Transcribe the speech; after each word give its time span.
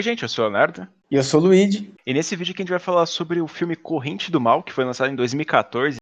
Oi, 0.00 0.02
gente, 0.02 0.22
eu 0.22 0.30
sou 0.30 0.46
o 0.46 0.48
Leonardo. 0.48 0.88
E 1.10 1.14
eu 1.14 1.22
sou 1.22 1.38
o 1.38 1.44
Luigi. 1.44 1.92
E 2.06 2.14
nesse 2.14 2.34
vídeo 2.34 2.52
aqui 2.52 2.62
a 2.62 2.64
gente 2.64 2.70
vai 2.70 2.78
falar 2.78 3.04
sobre 3.04 3.38
o 3.38 3.46
filme 3.46 3.76
Corrente 3.76 4.30
do 4.30 4.40
Mal, 4.40 4.62
que 4.62 4.72
foi 4.72 4.82
lançado 4.82 5.12
em 5.12 5.14
2014. 5.14 5.99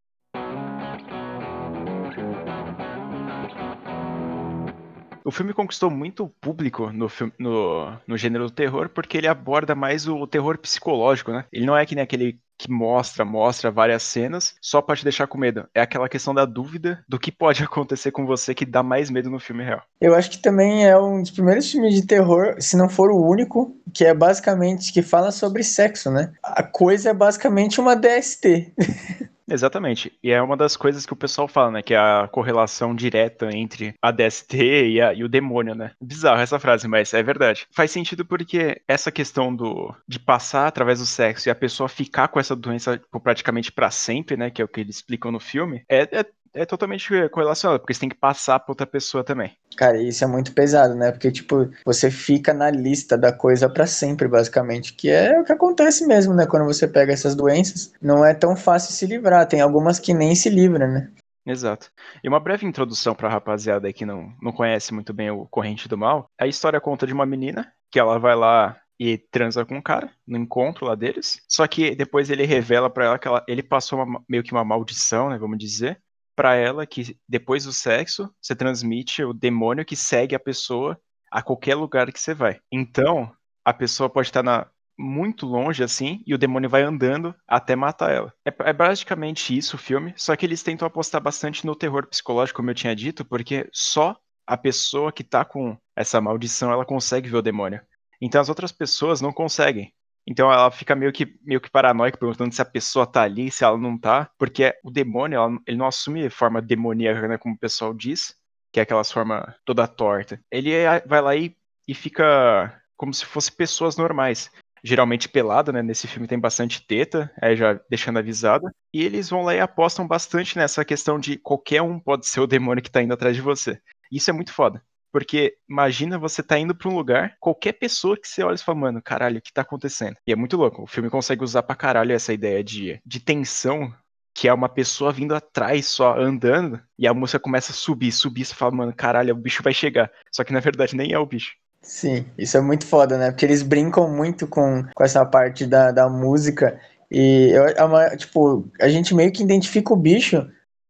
O 5.28 5.30
filme 5.30 5.52
conquistou 5.52 5.90
muito 5.90 6.32
público 6.40 6.90
no, 6.90 7.06
no, 7.38 7.98
no 8.06 8.16
gênero 8.16 8.46
do 8.46 8.50
terror 8.50 8.88
porque 8.88 9.18
ele 9.18 9.28
aborda 9.28 9.74
mais 9.74 10.08
o 10.08 10.26
terror 10.26 10.56
psicológico, 10.56 11.30
né? 11.30 11.44
Ele 11.52 11.66
não 11.66 11.76
é 11.76 11.84
que 11.84 11.94
nem 11.94 12.02
aquele 12.02 12.40
que 12.56 12.70
mostra, 12.70 13.26
mostra 13.26 13.70
várias 13.70 14.02
cenas 14.02 14.54
só 14.58 14.80
pra 14.80 14.96
te 14.96 15.04
deixar 15.04 15.26
com 15.26 15.36
medo. 15.36 15.68
É 15.74 15.82
aquela 15.82 16.08
questão 16.08 16.32
da 16.34 16.46
dúvida 16.46 17.04
do 17.06 17.18
que 17.18 17.30
pode 17.30 17.62
acontecer 17.62 18.10
com 18.10 18.24
você 18.24 18.54
que 18.54 18.64
dá 18.64 18.82
mais 18.82 19.10
medo 19.10 19.28
no 19.28 19.38
filme 19.38 19.62
real. 19.62 19.82
Eu 20.00 20.14
acho 20.14 20.30
que 20.30 20.38
também 20.38 20.86
é 20.86 20.98
um 20.98 21.20
dos 21.20 21.30
primeiros 21.30 21.70
filmes 21.70 21.94
de 21.94 22.06
terror, 22.06 22.56
se 22.58 22.74
não 22.74 22.88
for 22.88 23.10
o 23.10 23.22
único, 23.22 23.76
que 23.92 24.06
é 24.06 24.14
basicamente 24.14 24.94
que 24.94 25.02
fala 25.02 25.30
sobre 25.30 25.62
sexo, 25.62 26.10
né? 26.10 26.32
A 26.42 26.62
coisa 26.62 27.10
é 27.10 27.14
basicamente 27.14 27.78
uma 27.82 27.94
DST. 27.94 28.72
Exatamente. 29.48 30.12
E 30.22 30.30
é 30.30 30.40
uma 30.42 30.56
das 30.56 30.76
coisas 30.76 31.06
que 31.06 31.12
o 31.12 31.16
pessoal 31.16 31.48
fala, 31.48 31.70
né? 31.70 31.82
Que 31.82 31.94
é 31.94 31.98
a 31.98 32.28
correlação 32.30 32.94
direta 32.94 33.48
entre 33.54 33.94
a 34.02 34.10
DST 34.10 34.56
e, 34.56 35.00
a, 35.00 35.14
e, 35.14 35.24
o 35.24 35.28
demônio, 35.28 35.74
né? 35.74 35.92
Bizarro 36.00 36.40
essa 36.40 36.58
frase, 36.58 36.86
mas 36.86 37.14
é 37.14 37.22
verdade. 37.22 37.66
Faz 37.74 37.90
sentido 37.90 38.24
porque 38.24 38.80
essa 38.86 39.10
questão 39.10 39.54
do 39.54 39.94
de 40.06 40.18
passar 40.18 40.66
através 40.66 40.98
do 40.98 41.06
sexo 41.06 41.48
e 41.48 41.50
a 41.50 41.54
pessoa 41.54 41.88
ficar 41.88 42.28
com 42.28 42.38
essa 42.38 42.54
doença 42.54 42.98
tipo, 42.98 43.20
praticamente 43.20 43.72
para 43.72 43.90
sempre, 43.90 44.36
né? 44.36 44.50
Que 44.50 44.60
é 44.60 44.64
o 44.64 44.68
que 44.68 44.80
eles 44.80 44.96
explicam 44.96 45.32
no 45.32 45.40
filme, 45.40 45.82
é, 45.88 46.02
é 46.20 46.26
é 46.52 46.64
totalmente 46.64 47.28
correlacionado, 47.30 47.80
porque 47.80 47.94
você 47.94 48.00
tem 48.00 48.08
que 48.08 48.16
passar 48.16 48.58
pra 48.58 48.72
outra 48.72 48.86
pessoa 48.86 49.24
também. 49.24 49.56
Cara, 49.76 50.00
isso 50.00 50.24
é 50.24 50.26
muito 50.26 50.52
pesado, 50.52 50.94
né? 50.94 51.12
Porque, 51.12 51.30
tipo, 51.30 51.70
você 51.84 52.10
fica 52.10 52.52
na 52.52 52.70
lista 52.70 53.16
da 53.16 53.32
coisa 53.32 53.68
para 53.68 53.86
sempre, 53.86 54.26
basicamente. 54.26 54.92
Que 54.94 55.10
é 55.10 55.40
o 55.40 55.44
que 55.44 55.52
acontece 55.52 56.06
mesmo, 56.06 56.34
né? 56.34 56.46
Quando 56.46 56.64
você 56.64 56.88
pega 56.88 57.12
essas 57.12 57.34
doenças, 57.34 57.92
não 58.00 58.24
é 58.24 58.34
tão 58.34 58.56
fácil 58.56 58.92
se 58.92 59.06
livrar. 59.06 59.46
Tem 59.46 59.60
algumas 59.60 59.98
que 59.98 60.12
nem 60.12 60.34
se 60.34 60.48
livram, 60.48 60.88
né? 60.88 61.10
Exato. 61.46 61.90
E 62.22 62.28
uma 62.28 62.40
breve 62.40 62.66
introdução 62.66 63.14
pra 63.14 63.28
rapaziada 63.28 63.86
aí 63.86 63.92
que 63.92 64.04
não, 64.04 64.34
não 64.42 64.52
conhece 64.52 64.92
muito 64.92 65.14
bem 65.14 65.30
o 65.30 65.46
Corrente 65.46 65.88
do 65.88 65.96
Mal. 65.96 66.30
A 66.38 66.46
história 66.46 66.80
conta 66.80 67.06
de 67.06 67.12
uma 67.14 67.24
menina 67.24 67.72
que 67.90 67.98
ela 67.98 68.18
vai 68.18 68.36
lá 68.36 68.76
e 68.98 69.16
transa 69.16 69.64
com 69.64 69.76
um 69.76 69.82
cara 69.82 70.10
no 70.26 70.36
encontro 70.36 70.84
lá 70.84 70.94
deles. 70.94 71.40
Só 71.48 71.66
que 71.66 71.94
depois 71.94 72.28
ele 72.30 72.44
revela 72.44 72.90
para 72.90 73.06
ela 73.06 73.18
que 73.18 73.28
ela, 73.28 73.44
ele 73.46 73.62
passou 73.62 74.02
uma, 74.02 74.22
meio 74.28 74.42
que 74.42 74.52
uma 74.52 74.64
maldição, 74.64 75.30
né, 75.30 75.38
vamos 75.38 75.58
dizer, 75.58 76.00
para 76.38 76.54
ela 76.54 76.86
que 76.86 77.18
depois 77.28 77.64
do 77.64 77.72
sexo 77.72 78.32
você 78.40 78.54
transmite 78.54 79.24
o 79.24 79.32
demônio 79.32 79.84
que 79.84 79.96
segue 79.96 80.36
a 80.36 80.38
pessoa 80.38 80.96
a 81.32 81.42
qualquer 81.42 81.74
lugar 81.74 82.12
que 82.12 82.20
você 82.20 82.32
vai. 82.32 82.60
Então, 82.70 83.32
a 83.64 83.74
pessoa 83.74 84.08
pode 84.08 84.28
estar 84.28 84.44
na, 84.44 84.68
muito 84.96 85.44
longe 85.44 85.82
assim 85.82 86.22
e 86.24 86.32
o 86.32 86.38
demônio 86.38 86.70
vai 86.70 86.82
andando 86.82 87.34
até 87.44 87.74
matar 87.74 88.12
ela. 88.12 88.32
É, 88.46 88.70
é, 88.70 88.72
basicamente 88.72 89.58
isso 89.58 89.74
o 89.74 89.80
filme, 89.80 90.14
só 90.16 90.36
que 90.36 90.46
eles 90.46 90.62
tentam 90.62 90.86
apostar 90.86 91.20
bastante 91.20 91.66
no 91.66 91.74
terror 91.74 92.06
psicológico, 92.06 92.58
como 92.58 92.70
eu 92.70 92.74
tinha 92.74 92.94
dito, 92.94 93.24
porque 93.24 93.68
só 93.72 94.16
a 94.46 94.56
pessoa 94.56 95.10
que 95.10 95.24
tá 95.24 95.44
com 95.44 95.76
essa 95.96 96.20
maldição 96.20 96.70
ela 96.70 96.84
consegue 96.84 97.28
ver 97.28 97.38
o 97.38 97.42
demônio. 97.42 97.80
Então 98.22 98.40
as 98.40 98.48
outras 98.48 98.70
pessoas 98.70 99.20
não 99.20 99.32
conseguem. 99.32 99.92
Então 100.28 100.52
ela 100.52 100.70
fica 100.70 100.94
meio 100.94 101.10
que, 101.10 101.38
meio 101.42 101.58
que 101.58 101.70
paranoica, 101.70 102.18
perguntando 102.18 102.54
se 102.54 102.60
a 102.60 102.64
pessoa 102.64 103.06
tá 103.06 103.22
ali, 103.22 103.50
se 103.50 103.64
ela 103.64 103.78
não 103.78 103.96
tá, 103.96 104.30
porque 104.38 104.74
o 104.84 104.90
demônio, 104.90 105.36
ela, 105.36 105.58
ele 105.66 105.78
não 105.78 105.86
assume 105.86 106.28
forma 106.28 106.60
demoníaca, 106.60 107.26
né, 107.26 107.38
como 107.38 107.54
o 107.54 107.58
pessoal 107.58 107.94
diz, 107.94 108.36
que 108.70 108.78
é 108.78 108.82
aquela 108.82 109.02
forma 109.02 109.56
toda 109.64 109.88
torta. 109.88 110.38
Ele 110.52 110.70
é, 110.70 111.00
vai 111.06 111.22
lá 111.22 111.34
e, 111.34 111.56
e 111.88 111.94
fica 111.94 112.78
como 112.94 113.14
se 113.14 113.24
fosse 113.24 113.50
pessoas 113.50 113.96
normais. 113.96 114.50
Geralmente 114.84 115.28
pelada, 115.28 115.72
né? 115.72 115.82
Nesse 115.82 116.06
filme 116.06 116.28
tem 116.28 116.38
bastante 116.38 116.86
teta, 116.86 117.32
aí 117.42 117.56
já 117.56 117.80
deixando 117.90 118.18
avisado. 118.18 118.68
E 118.92 119.02
eles 119.02 119.30
vão 119.30 119.42
lá 119.42 119.54
e 119.54 119.60
apostam 119.60 120.06
bastante 120.06 120.56
nessa 120.56 120.84
questão 120.84 121.18
de 121.18 121.36
qualquer 121.38 121.82
um 121.82 121.98
pode 121.98 122.26
ser 122.28 122.40
o 122.40 122.46
demônio 122.46 122.82
que 122.82 122.90
tá 122.90 123.02
indo 123.02 123.14
atrás 123.14 123.34
de 123.34 123.42
você. 123.42 123.80
Isso 124.12 124.30
é 124.30 124.32
muito 124.32 124.52
foda. 124.52 124.82
Porque 125.12 125.54
imagina 125.68 126.18
você 126.18 126.42
tá 126.42 126.58
indo 126.58 126.74
pra 126.74 126.88
um 126.88 126.94
lugar, 126.94 127.36
qualquer 127.40 127.72
pessoa 127.72 128.16
que 128.16 128.28
você 128.28 128.42
olha 128.42 128.56
e 128.56 128.58
fala, 128.58 128.78
mano, 128.78 129.02
caralho, 129.02 129.38
o 129.38 129.42
que 129.42 129.52
tá 129.52 129.62
acontecendo? 129.62 130.16
E 130.26 130.32
é 130.32 130.36
muito 130.36 130.56
louco. 130.56 130.82
O 130.82 130.86
filme 130.86 131.10
consegue 131.10 131.42
usar 131.42 131.62
pra 131.62 131.76
caralho 131.76 132.12
essa 132.12 132.32
ideia 132.32 132.62
de, 132.62 133.00
de 133.04 133.20
tensão, 133.20 133.92
que 134.34 134.48
é 134.48 134.52
uma 134.52 134.68
pessoa 134.68 135.12
vindo 135.12 135.34
atrás 135.34 135.86
só 135.86 136.18
andando, 136.18 136.80
e 136.98 137.06
a 137.06 137.14
música 137.14 137.40
começa 137.40 137.72
a 137.72 137.74
subir, 137.74 138.12
subir, 138.12 138.44
você 138.44 138.54
fala, 138.54 138.72
mano, 138.72 138.92
caralho, 138.94 139.34
o 139.34 139.38
bicho 139.38 139.62
vai 139.62 139.74
chegar. 139.74 140.10
Só 140.30 140.44
que 140.44 140.52
na 140.52 140.60
verdade 140.60 140.96
nem 140.96 141.12
é 141.12 141.18
o 141.18 141.26
bicho. 141.26 141.52
Sim, 141.80 142.26
isso 142.36 142.56
é 142.56 142.60
muito 142.60 142.86
foda, 142.86 143.16
né? 143.16 143.30
Porque 143.30 143.46
eles 143.46 143.62
brincam 143.62 144.10
muito 144.14 144.46
com, 144.46 144.84
com 144.94 145.04
essa 145.04 145.24
parte 145.24 145.66
da, 145.66 145.90
da 145.90 146.08
música. 146.08 146.78
E 147.10 147.50
eu, 147.52 147.66
é 147.66 148.16
tipo, 148.16 148.68
a 148.80 148.88
gente 148.88 149.14
meio 149.14 149.32
que 149.32 149.42
identifica 149.42 149.92
o 149.92 149.96
bicho 149.96 150.46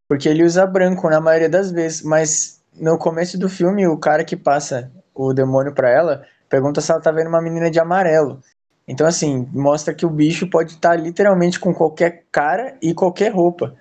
porque 0.08 0.28
ele 0.28 0.42
usa 0.42 0.66
branco 0.66 1.08
na 1.10 1.20
maioria 1.20 1.50
das 1.50 1.70
vezes, 1.70 2.02
mas 2.02 2.57
no 2.80 2.98
começo 2.98 3.38
do 3.38 3.48
filme, 3.48 3.86
o 3.86 3.96
cara 3.96 4.24
que 4.24 4.36
passa 4.36 4.90
o 5.14 5.32
demônio 5.32 5.74
para 5.74 5.90
ela 5.90 6.24
pergunta 6.48 6.80
se 6.80 6.90
ela 6.90 7.00
tá 7.00 7.10
vendo 7.10 7.28
uma 7.28 7.42
menina 7.42 7.70
de 7.70 7.78
amarelo. 7.78 8.40
Então, 8.86 9.06
assim, 9.06 9.46
mostra 9.52 9.92
que 9.92 10.06
o 10.06 10.10
bicho 10.10 10.48
pode 10.48 10.72
estar 10.72 10.90
tá 10.90 10.96
literalmente 10.96 11.60
com 11.60 11.74
qualquer 11.74 12.24
cara 12.32 12.74
e 12.80 12.94
qualquer 12.94 13.30
roupa. 13.30 13.74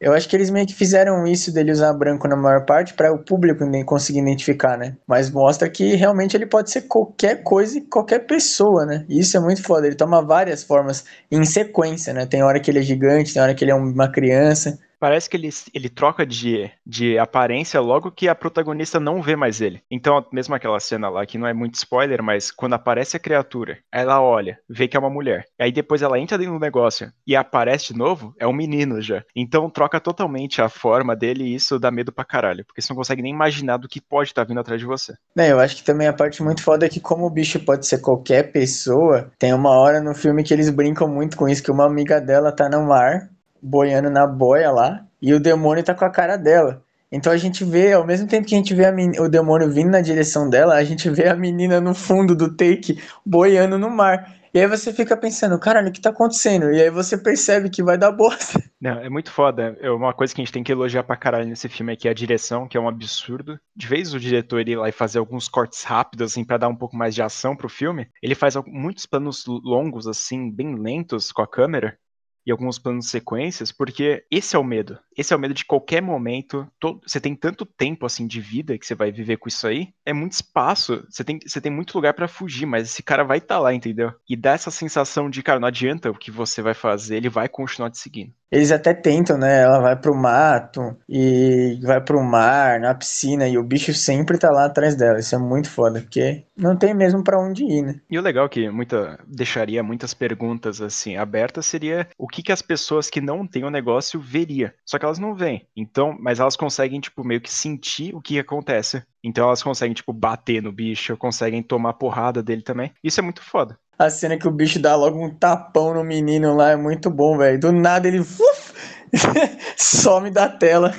Eu 0.00 0.12
acho 0.12 0.28
que 0.28 0.36
eles 0.36 0.50
meio 0.50 0.66
que 0.66 0.74
fizeram 0.74 1.26
isso 1.26 1.52
dele 1.52 1.72
usar 1.72 1.92
branco 1.92 2.28
na 2.28 2.36
maior 2.36 2.64
parte 2.66 2.94
para 2.94 3.12
o 3.12 3.18
público 3.18 3.64
nem 3.64 3.84
conseguir 3.84 4.20
identificar, 4.20 4.76
né? 4.76 4.96
Mas 5.06 5.30
mostra 5.30 5.68
que 5.68 5.94
realmente 5.94 6.36
ele 6.36 6.46
pode 6.46 6.70
ser 6.70 6.82
qualquer 6.82 7.42
coisa 7.42 7.78
e 7.78 7.80
qualquer 7.80 8.20
pessoa, 8.20 8.84
né? 8.84 9.04
E 9.08 9.18
isso 9.18 9.36
é 9.36 9.40
muito 9.40 9.62
foda. 9.62 9.86
Ele 9.86 9.96
toma 9.96 10.22
várias 10.22 10.62
formas 10.62 11.04
em 11.30 11.44
sequência, 11.44 12.12
né? 12.12 12.26
Tem 12.26 12.42
hora 12.42 12.60
que 12.60 12.70
ele 12.70 12.80
é 12.80 12.82
gigante, 12.82 13.32
tem 13.32 13.42
hora 13.42 13.54
que 13.54 13.64
ele 13.64 13.70
é 13.70 13.74
uma 13.74 14.08
criança 14.10 14.78
parece 15.04 15.28
que 15.28 15.36
ele, 15.36 15.50
ele 15.74 15.90
troca 15.90 16.24
de, 16.24 16.70
de 16.86 17.18
aparência 17.18 17.78
logo 17.78 18.10
que 18.10 18.26
a 18.26 18.34
protagonista 18.34 18.98
não 18.98 19.20
vê 19.20 19.36
mais 19.36 19.60
ele. 19.60 19.82
Então, 19.90 20.24
mesmo 20.32 20.54
aquela 20.54 20.80
cena 20.80 21.10
lá, 21.10 21.26
que 21.26 21.36
não 21.36 21.46
é 21.46 21.52
muito 21.52 21.74
spoiler, 21.74 22.22
mas 22.22 22.50
quando 22.50 22.72
aparece 22.72 23.14
a 23.14 23.20
criatura, 23.20 23.76
ela 23.92 24.22
olha, 24.22 24.58
vê 24.66 24.88
que 24.88 24.96
é 24.96 25.00
uma 25.00 25.10
mulher. 25.10 25.44
Aí 25.60 25.70
depois 25.70 26.00
ela 26.00 26.18
entra 26.18 26.38
dentro 26.38 26.54
do 26.54 26.58
negócio 26.58 27.12
e 27.26 27.36
aparece 27.36 27.92
de 27.92 27.98
novo, 27.98 28.34
é 28.40 28.46
um 28.46 28.52
menino 28.54 29.02
já. 29.02 29.22
Então 29.36 29.68
troca 29.68 30.00
totalmente 30.00 30.62
a 30.62 30.70
forma 30.70 31.14
dele 31.14 31.44
e 31.44 31.54
isso 31.54 31.78
dá 31.78 31.90
medo 31.90 32.10
pra 32.10 32.24
caralho, 32.24 32.64
porque 32.64 32.80
você 32.80 32.90
não 32.90 32.96
consegue 32.96 33.20
nem 33.20 33.34
imaginar 33.34 33.76
do 33.76 33.86
que 33.86 34.00
pode 34.00 34.30
estar 34.30 34.46
tá 34.46 34.48
vindo 34.48 34.60
atrás 34.60 34.80
de 34.80 34.86
você. 34.86 35.12
É, 35.36 35.52
eu 35.52 35.60
acho 35.60 35.76
que 35.76 35.84
também 35.84 36.08
a 36.08 36.14
parte 36.14 36.42
muito 36.42 36.62
foda 36.62 36.86
é 36.86 36.88
que 36.88 36.98
como 36.98 37.26
o 37.26 37.30
bicho 37.30 37.60
pode 37.60 37.86
ser 37.86 37.98
qualquer 37.98 38.52
pessoa, 38.52 39.30
tem 39.38 39.52
uma 39.52 39.72
hora 39.72 40.00
no 40.00 40.14
filme 40.14 40.42
que 40.42 40.54
eles 40.54 40.70
brincam 40.70 41.06
muito 41.06 41.36
com 41.36 41.46
isso, 41.46 41.62
que 41.62 41.70
uma 41.70 41.84
amiga 41.84 42.22
dela 42.22 42.50
tá 42.50 42.70
no 42.70 42.86
mar 42.86 43.33
boiando 43.64 44.10
na 44.10 44.26
boia 44.26 44.70
lá, 44.70 45.04
e 45.20 45.32
o 45.32 45.40
demônio 45.40 45.82
tá 45.82 45.94
com 45.94 46.04
a 46.04 46.10
cara 46.10 46.36
dela. 46.36 46.82
Então 47.10 47.32
a 47.32 47.36
gente 47.36 47.64
vê, 47.64 47.92
ao 47.92 48.04
mesmo 48.04 48.26
tempo 48.26 48.46
que 48.46 48.54
a 48.54 48.58
gente 48.58 48.74
vê 48.74 48.84
o 49.20 49.28
demônio 49.28 49.70
vindo 49.70 49.90
na 49.90 50.00
direção 50.00 50.50
dela, 50.50 50.74
a 50.74 50.84
gente 50.84 51.08
vê 51.08 51.28
a 51.28 51.36
menina 51.36 51.80
no 51.80 51.94
fundo 51.94 52.34
do 52.34 52.54
take 52.54 53.00
boiando 53.24 53.78
no 53.78 53.88
mar. 53.88 54.34
E 54.52 54.60
aí 54.60 54.68
você 54.68 54.92
fica 54.92 55.16
pensando, 55.16 55.58
caralho, 55.58 55.88
o 55.88 55.92
que 55.92 56.00
tá 56.00 56.10
acontecendo? 56.10 56.72
E 56.72 56.80
aí 56.80 56.88
você 56.88 57.18
percebe 57.18 57.68
que 57.68 57.82
vai 57.82 57.98
dar 57.98 58.12
bosta. 58.12 58.62
Não, 58.80 59.00
é 59.00 59.08
muito 59.08 59.32
foda. 59.32 59.76
É 59.80 59.90
uma 59.90 60.12
coisa 60.12 60.32
que 60.32 60.40
a 60.40 60.44
gente 60.44 60.52
tem 60.52 60.62
que 60.62 60.70
elogiar 60.70 61.02
pra 61.02 61.16
caralho 61.16 61.48
nesse 61.48 61.68
filme 61.68 61.92
aqui 61.92 62.06
é 62.06 62.12
a 62.12 62.14
direção, 62.14 62.68
que 62.68 62.76
é 62.76 62.80
um 62.80 62.88
absurdo. 62.88 63.58
De 63.74 63.88
vez 63.88 64.14
o 64.14 64.20
diretor 64.20 64.68
ir 64.68 64.76
lá 64.76 64.88
e 64.88 64.92
fazer 64.92 65.18
alguns 65.18 65.48
cortes 65.48 65.82
rápidos, 65.82 66.30
assim, 66.30 66.44
para 66.44 66.58
dar 66.58 66.68
um 66.68 66.76
pouco 66.76 66.96
mais 66.96 67.14
de 67.14 67.22
ação 67.22 67.56
pro 67.56 67.68
filme, 67.68 68.08
ele 68.22 68.36
faz 68.36 68.54
muitos 68.66 69.06
planos 69.06 69.44
longos, 69.46 70.06
assim, 70.06 70.50
bem 70.50 70.76
lentos 70.76 71.32
com 71.32 71.42
a 71.42 71.48
câmera 71.48 71.98
e 72.46 72.50
alguns 72.50 72.78
planos 72.78 73.08
sequências, 73.08 73.72
porque 73.72 74.24
esse 74.30 74.54
é 74.56 74.58
o 74.58 74.64
medo. 74.64 74.98
Esse 75.16 75.32
é 75.32 75.36
o 75.36 75.40
medo 75.40 75.54
de 75.54 75.64
qualquer 75.64 76.02
momento. 76.02 76.66
Todo, 76.78 77.00
você 77.06 77.20
tem 77.20 77.34
tanto 77.34 77.64
tempo 77.64 78.06
assim 78.06 78.26
de 78.26 78.40
vida 78.40 78.76
que 78.78 78.86
você 78.86 78.94
vai 78.94 79.10
viver 79.10 79.36
com 79.36 79.48
isso 79.48 79.66
aí. 79.66 79.88
É 80.04 80.12
muito 80.12 80.32
espaço. 80.32 81.04
Você 81.08 81.24
tem, 81.24 81.38
você 81.44 81.60
tem 81.60 81.72
muito 81.72 81.94
lugar 81.94 82.14
para 82.14 82.28
fugir, 82.28 82.66
mas 82.66 82.88
esse 82.88 83.02
cara 83.02 83.24
vai 83.24 83.38
estar 83.38 83.56
tá 83.56 83.60
lá, 83.60 83.74
entendeu? 83.74 84.12
E 84.28 84.36
dá 84.36 84.52
essa 84.52 84.70
sensação 84.70 85.30
de, 85.30 85.42
cara, 85.42 85.60
não 85.60 85.68
adianta 85.68 86.10
o 86.10 86.18
que 86.18 86.30
você 86.30 86.62
vai 86.62 86.74
fazer, 86.74 87.16
ele 87.16 87.28
vai 87.28 87.48
continuar 87.48 87.90
te 87.90 87.98
seguindo. 87.98 88.32
Eles 88.54 88.70
até 88.70 88.94
tentam, 88.94 89.36
né? 89.36 89.62
Ela 89.62 89.80
vai 89.80 89.96
pro 89.96 90.14
mato 90.14 90.96
e 91.08 91.80
vai 91.82 92.00
pro 92.00 92.22
mar, 92.22 92.78
na 92.78 92.94
piscina, 92.94 93.48
e 93.48 93.58
o 93.58 93.64
bicho 93.64 93.92
sempre 93.92 94.38
tá 94.38 94.48
lá 94.48 94.66
atrás 94.66 94.94
dela. 94.94 95.18
Isso 95.18 95.34
é 95.34 95.38
muito 95.38 95.68
foda, 95.68 96.00
porque 96.00 96.44
não 96.56 96.76
tem 96.76 96.94
mesmo 96.94 97.24
para 97.24 97.40
onde 97.40 97.64
ir, 97.64 97.82
né? 97.82 98.00
E 98.08 98.16
o 98.16 98.22
legal 98.22 98.46
é 98.46 98.48
que 98.48 98.70
muita 98.70 99.18
deixaria 99.26 99.82
muitas 99.82 100.14
perguntas 100.14 100.80
assim 100.80 101.16
abertas 101.16 101.66
seria 101.66 102.06
o 102.16 102.28
que, 102.28 102.44
que 102.44 102.52
as 102.52 102.62
pessoas 102.62 103.10
que 103.10 103.20
não 103.20 103.44
têm 103.44 103.64
o 103.64 103.70
negócio 103.70 104.20
veria. 104.20 104.72
Só 104.86 105.00
que 105.00 105.03
elas 105.04 105.18
não 105.18 105.34
veem. 105.34 105.66
Então, 105.76 106.16
mas 106.20 106.40
elas 106.40 106.56
conseguem 106.56 107.00
tipo 107.00 107.24
meio 107.24 107.40
que 107.40 107.52
sentir 107.52 108.14
o 108.14 108.20
que 108.20 108.38
acontece. 108.38 109.02
Então 109.22 109.46
elas 109.46 109.62
conseguem 109.62 109.94
tipo 109.94 110.12
bater 110.12 110.62
no 110.62 110.72
bicho, 110.72 111.16
conseguem 111.16 111.62
tomar 111.62 111.94
porrada 111.94 112.42
dele 112.42 112.62
também. 112.62 112.92
Isso 113.02 113.20
é 113.20 113.22
muito 113.22 113.42
foda. 113.42 113.78
A 113.98 114.10
cena 114.10 114.36
que 114.36 114.48
o 114.48 114.50
bicho 114.50 114.80
dá 114.80 114.96
logo 114.96 115.24
um 115.24 115.32
tapão 115.32 115.94
no 115.94 116.02
menino 116.02 116.54
lá 116.56 116.70
é 116.70 116.76
muito 116.76 117.08
bom, 117.08 117.38
velho. 117.38 117.60
Do 117.60 117.70
nada 117.70 118.08
ele 118.08 118.20
uf, 118.20 118.74
some 119.76 120.30
da 120.30 120.48
tela. 120.48 120.92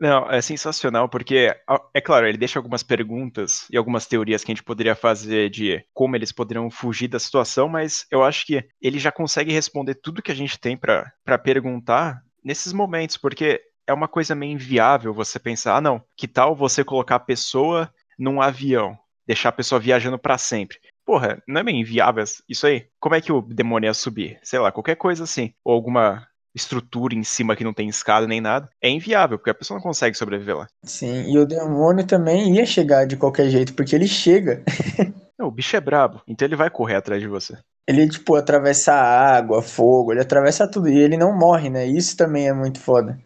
Não, 0.00 0.30
é 0.30 0.42
sensacional 0.42 1.08
porque, 1.08 1.54
é 1.94 2.00
claro, 2.00 2.26
ele 2.26 2.36
deixa 2.36 2.58
algumas 2.58 2.82
perguntas 2.82 3.66
e 3.70 3.76
algumas 3.76 4.06
teorias 4.06 4.44
que 4.44 4.50
a 4.50 4.54
gente 4.54 4.64
poderia 4.64 4.94
fazer 4.94 5.48
de 5.48 5.82
como 5.94 6.16
eles 6.16 6.32
poderiam 6.32 6.70
fugir 6.70 7.08
da 7.08 7.18
situação, 7.18 7.68
mas 7.68 8.04
eu 8.10 8.22
acho 8.22 8.44
que 8.44 8.64
ele 8.80 8.98
já 8.98 9.12
consegue 9.12 9.52
responder 9.52 9.94
tudo 9.94 10.22
que 10.22 10.32
a 10.32 10.34
gente 10.34 10.58
tem 10.58 10.76
para 10.76 11.38
perguntar 11.38 12.20
nesses 12.44 12.72
momentos, 12.72 13.16
porque 13.16 13.60
é 13.86 13.92
uma 13.92 14.08
coisa 14.08 14.34
meio 14.34 14.52
inviável 14.52 15.12
você 15.12 15.38
pensar, 15.38 15.76
ah, 15.76 15.80
não, 15.80 16.02
que 16.16 16.28
tal 16.28 16.54
você 16.54 16.84
colocar 16.84 17.16
a 17.16 17.20
pessoa 17.20 17.92
num 18.18 18.40
avião, 18.40 18.96
deixar 19.26 19.48
a 19.48 19.52
pessoa 19.52 19.80
viajando 19.80 20.18
para 20.18 20.38
sempre? 20.38 20.78
Porra, 21.04 21.42
não 21.48 21.60
é 21.60 21.64
meio 21.64 21.78
inviável 21.78 22.24
isso 22.48 22.66
aí? 22.66 22.86
Como 23.00 23.14
é 23.14 23.20
que 23.20 23.32
o 23.32 23.42
demônio 23.42 23.88
ia 23.88 23.94
subir? 23.94 24.38
Sei 24.42 24.58
lá, 24.58 24.70
qualquer 24.70 24.96
coisa 24.96 25.24
assim. 25.24 25.52
Ou 25.64 25.74
alguma 25.74 26.26
estrutura 26.54 27.14
em 27.14 27.24
cima 27.24 27.56
que 27.56 27.64
não 27.64 27.72
tem 27.72 27.88
escada 27.88 28.26
nem 28.26 28.40
nada, 28.40 28.68
é 28.80 28.88
inviável, 28.88 29.38
porque 29.38 29.50
a 29.50 29.54
pessoa 29.54 29.78
não 29.78 29.82
consegue 29.82 30.16
sobreviver 30.16 30.56
lá. 30.56 30.68
Sim, 30.84 31.32
e 31.32 31.38
o 31.38 31.46
demônio 31.46 32.06
também 32.06 32.56
ia 32.56 32.66
chegar 32.66 33.06
de 33.06 33.16
qualquer 33.16 33.48
jeito, 33.48 33.74
porque 33.74 33.94
ele 33.94 34.06
chega. 34.06 34.62
o 35.52 35.54
bicho 35.54 35.76
é 35.76 35.80
brabo, 35.80 36.22
então 36.26 36.46
ele 36.48 36.56
vai 36.56 36.70
correr 36.70 36.96
atrás 36.96 37.20
de 37.20 37.28
você. 37.28 37.58
Ele, 37.86 38.08
tipo, 38.08 38.34
atravessa 38.34 38.94
água, 38.94 39.60
fogo, 39.60 40.12
ele 40.12 40.20
atravessa 40.20 40.66
tudo, 40.66 40.88
e 40.88 40.98
ele 40.98 41.16
não 41.16 41.36
morre, 41.36 41.68
né? 41.68 41.86
Isso 41.86 42.16
também 42.16 42.48
é 42.48 42.52
muito 42.52 42.80
foda. 42.80 43.18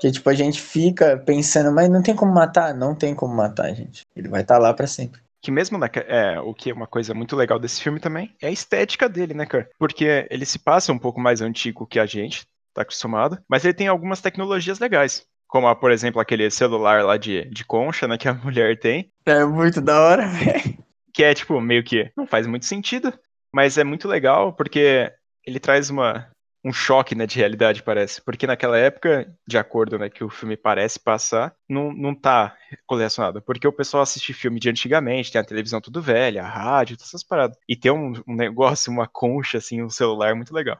Que, 0.00 0.10
tipo, 0.10 0.28
a 0.28 0.34
gente 0.34 0.60
fica 0.60 1.16
pensando, 1.16 1.72
mas 1.72 1.88
não 1.88 2.02
tem 2.02 2.16
como 2.16 2.32
matar? 2.32 2.74
Não 2.74 2.94
tem 2.94 3.14
como 3.14 3.34
matar, 3.34 3.72
gente. 3.72 4.02
Ele 4.16 4.28
vai 4.28 4.40
estar 4.42 4.54
tá 4.54 4.60
lá 4.60 4.74
para 4.74 4.86
sempre 4.86 5.20
que 5.44 5.50
mesmo 5.50 5.76
na, 5.76 5.90
é, 6.08 6.40
o 6.40 6.54
que 6.54 6.70
é 6.70 6.74
uma 6.74 6.86
coisa 6.86 7.12
muito 7.12 7.36
legal 7.36 7.58
desse 7.58 7.82
filme 7.82 8.00
também 8.00 8.34
é 8.40 8.46
a 8.46 8.50
estética 8.50 9.10
dele, 9.10 9.34
né, 9.34 9.44
cara? 9.44 9.68
Porque 9.78 10.26
ele 10.30 10.46
se 10.46 10.58
passa 10.58 10.90
um 10.90 10.98
pouco 10.98 11.20
mais 11.20 11.42
antigo 11.42 11.86
que 11.86 12.00
a 12.00 12.06
gente 12.06 12.46
tá 12.72 12.80
acostumado, 12.80 13.38
mas 13.46 13.62
ele 13.62 13.74
tem 13.74 13.86
algumas 13.86 14.22
tecnologias 14.22 14.78
legais. 14.78 15.26
Como, 15.46 15.72
por 15.76 15.92
exemplo, 15.92 16.18
aquele 16.18 16.50
celular 16.50 17.04
lá 17.04 17.18
de, 17.18 17.44
de 17.50 17.62
concha, 17.62 18.08
né, 18.08 18.16
que 18.16 18.26
a 18.26 18.32
mulher 18.42 18.78
tem. 18.78 19.12
É 19.26 19.44
muito 19.44 19.82
da 19.82 20.00
hora, 20.00 20.26
velho. 20.26 20.78
Que 21.14 21.24
é, 21.24 21.32
tipo, 21.32 21.60
meio 21.60 21.84
que 21.84 22.10
não 22.16 22.26
faz 22.26 22.46
muito 22.46 22.66
sentido, 22.66 23.12
mas 23.54 23.78
é 23.78 23.84
muito 23.84 24.08
legal 24.08 24.52
porque 24.52 25.12
ele 25.46 25.60
traz 25.60 25.88
uma, 25.88 26.28
um 26.64 26.72
choque 26.72 27.14
né, 27.14 27.26
de 27.26 27.36
realidade, 27.38 27.82
parece. 27.82 28.22
Porque 28.22 28.46
naquela 28.46 28.78
época, 28.78 29.30
de 29.46 29.58
acordo 29.58 29.98
né, 29.98 30.08
que 30.08 30.24
o 30.24 30.30
filme 30.30 30.56
parece 30.56 30.98
passar, 30.98 31.54
não, 31.68 31.92
não 31.92 32.14
tá 32.14 32.56
relacionado. 32.90 33.42
Porque 33.42 33.68
o 33.68 33.72
pessoal 33.72 34.02
assiste 34.02 34.32
filme 34.32 34.58
de 34.58 34.70
antigamente, 34.70 35.30
tem 35.30 35.40
a 35.40 35.44
televisão 35.44 35.80
tudo 35.80 36.00
velha, 36.00 36.42
a 36.42 36.48
rádio, 36.48 36.96
todas 36.96 37.08
essas 37.08 37.22
paradas. 37.22 37.56
E 37.68 37.76
tem 37.76 37.92
um, 37.92 38.14
um 38.26 38.34
negócio, 38.34 38.90
uma 38.90 39.06
concha, 39.06 39.58
assim, 39.58 39.82
um 39.82 39.90
celular 39.90 40.34
muito 40.34 40.54
legal. 40.54 40.78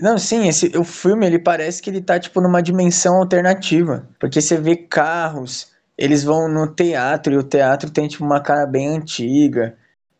Não, 0.00 0.18
sim, 0.18 0.48
esse, 0.48 0.76
o 0.76 0.84
filme 0.84 1.26
ele 1.26 1.38
parece 1.38 1.80
que 1.80 1.88
ele 1.88 2.02
tá 2.02 2.18
tipo 2.18 2.40
numa 2.40 2.62
dimensão 2.62 3.16
alternativa, 3.16 4.06
porque 4.20 4.42
você 4.42 4.58
vê 4.58 4.76
carros, 4.76 5.72
eles 5.98 6.24
vão 6.24 6.48
no 6.48 6.66
teatro 6.74 7.34
e 7.34 7.36
o 7.36 7.42
teatro 7.42 7.90
tem 7.90 8.08
tipo 8.08 8.24
uma 8.24 8.40
cara 8.40 8.66
bem 8.66 8.96
antiga. 8.96 9.76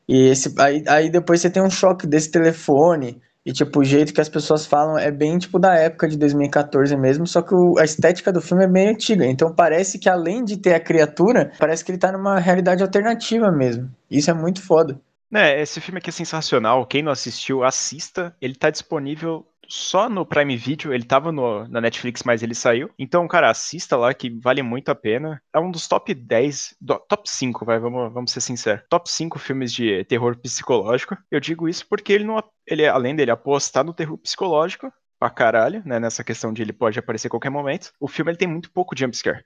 E 0.08 0.28
esse 0.28 0.54
aí, 0.58 0.84
aí 0.86 1.10
depois 1.10 1.40
você 1.40 1.50
tem 1.50 1.62
um 1.62 1.70
choque 1.70 2.06
desse 2.06 2.30
telefone 2.30 3.20
e, 3.46 3.52
tipo, 3.52 3.78
o 3.78 3.84
jeito 3.84 4.12
que 4.12 4.20
as 4.20 4.28
pessoas 4.28 4.66
falam 4.66 4.98
é 4.98 5.08
bem, 5.08 5.38
tipo, 5.38 5.56
da 5.56 5.72
época 5.76 6.08
de 6.08 6.18
2014 6.18 6.96
mesmo, 6.96 7.28
só 7.28 7.40
que 7.40 7.54
o, 7.54 7.78
a 7.78 7.84
estética 7.84 8.32
do 8.32 8.40
filme 8.40 8.64
é 8.64 8.68
bem 8.68 8.88
antiga. 8.88 9.24
Então 9.24 9.54
parece 9.54 10.00
que, 10.00 10.08
além 10.08 10.44
de 10.44 10.56
ter 10.56 10.74
a 10.74 10.80
criatura, 10.80 11.52
parece 11.56 11.84
que 11.84 11.92
ele 11.92 11.98
tá 11.98 12.10
numa 12.10 12.40
realidade 12.40 12.82
alternativa 12.82 13.52
mesmo. 13.52 13.88
Isso 14.10 14.28
é 14.32 14.34
muito 14.34 14.60
foda. 14.60 15.00
É, 15.32 15.62
esse 15.62 15.80
filme 15.80 15.98
aqui 15.98 16.10
é 16.10 16.12
sensacional. 16.12 16.84
Quem 16.86 17.04
não 17.04 17.12
assistiu, 17.12 17.62
assista. 17.62 18.34
Ele 18.42 18.56
tá 18.56 18.68
disponível 18.68 19.46
só 19.68 20.08
no 20.08 20.26
Prime 20.26 20.56
Video, 20.56 20.92
ele 20.92 21.04
tava 21.04 21.32
no, 21.32 21.66
na 21.68 21.80
Netflix, 21.80 22.22
mas 22.22 22.42
ele 22.42 22.54
saiu. 22.54 22.90
Então, 22.98 23.26
cara, 23.28 23.50
assista 23.50 23.96
lá 23.96 24.12
que 24.14 24.30
vale 24.40 24.62
muito 24.62 24.90
a 24.90 24.94
pena. 24.94 25.42
É 25.54 25.58
um 25.58 25.70
dos 25.70 25.88
top 25.88 26.14
10, 26.14 26.76
do, 26.80 26.98
top 27.00 27.28
5, 27.28 27.64
vai, 27.64 27.78
vamos, 27.78 28.12
vamos 28.12 28.32
ser 28.32 28.40
sinceros. 28.40 28.82
Top 28.88 29.10
5 29.10 29.38
filmes 29.38 29.72
de 29.72 30.04
terror 30.04 30.36
psicológico. 30.38 31.16
Eu 31.30 31.40
digo 31.40 31.68
isso 31.68 31.86
porque 31.88 32.12
ele 32.12 32.24
não 32.24 32.42
ele 32.66 32.86
além 32.86 33.14
dele 33.14 33.30
apostar 33.30 33.84
no 33.84 33.94
terror 33.94 34.18
psicológico 34.18 34.92
pra 35.18 35.30
caralho, 35.30 35.82
né, 35.86 35.98
nessa 35.98 36.24
questão 36.24 36.52
de 36.52 36.62
ele 36.62 36.72
pode 36.72 36.98
aparecer 36.98 37.28
a 37.28 37.30
qualquer 37.30 37.50
momento. 37.50 37.92
O 38.00 38.08
filme 38.08 38.30
ele 38.30 38.38
tem 38.38 38.48
muito 38.48 38.70
pouco 38.72 38.96
jumpscare. 38.96 39.44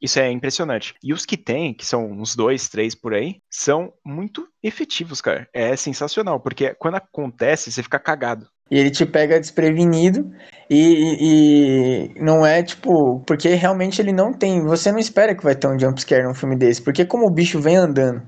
Isso 0.00 0.20
é 0.20 0.30
impressionante. 0.30 0.94
E 1.02 1.12
os 1.12 1.26
que 1.26 1.36
tem, 1.36 1.74
que 1.74 1.84
são 1.84 2.12
uns 2.12 2.36
dois, 2.36 2.68
três 2.68 2.94
por 2.94 3.14
aí, 3.14 3.42
são 3.50 3.92
muito 4.04 4.48
efetivos, 4.62 5.20
cara. 5.20 5.48
É 5.52 5.74
sensacional, 5.76 6.38
porque 6.38 6.72
quando 6.74 6.96
acontece, 6.96 7.72
você 7.72 7.82
fica 7.82 7.98
cagado. 7.98 8.48
E 8.70 8.78
ele 8.78 8.90
te 8.90 9.06
pega 9.06 9.40
desprevenido 9.40 10.30
e, 10.70 12.10
e, 12.14 12.20
não 12.20 12.44
é 12.44 12.62
tipo. 12.62 13.20
Porque 13.26 13.48
realmente 13.54 14.00
ele 14.00 14.12
não 14.12 14.32
tem. 14.32 14.62
Você 14.64 14.92
não 14.92 14.98
espera 14.98 15.34
que 15.34 15.42
vai 15.42 15.54
ter 15.54 15.66
um 15.68 15.78
jumpscare 15.78 16.24
num 16.24 16.34
filme 16.34 16.56
desse. 16.56 16.82
Porque 16.82 17.04
como 17.04 17.26
o 17.26 17.32
bicho 17.32 17.60
vem 17.60 17.76
andando 17.76 18.22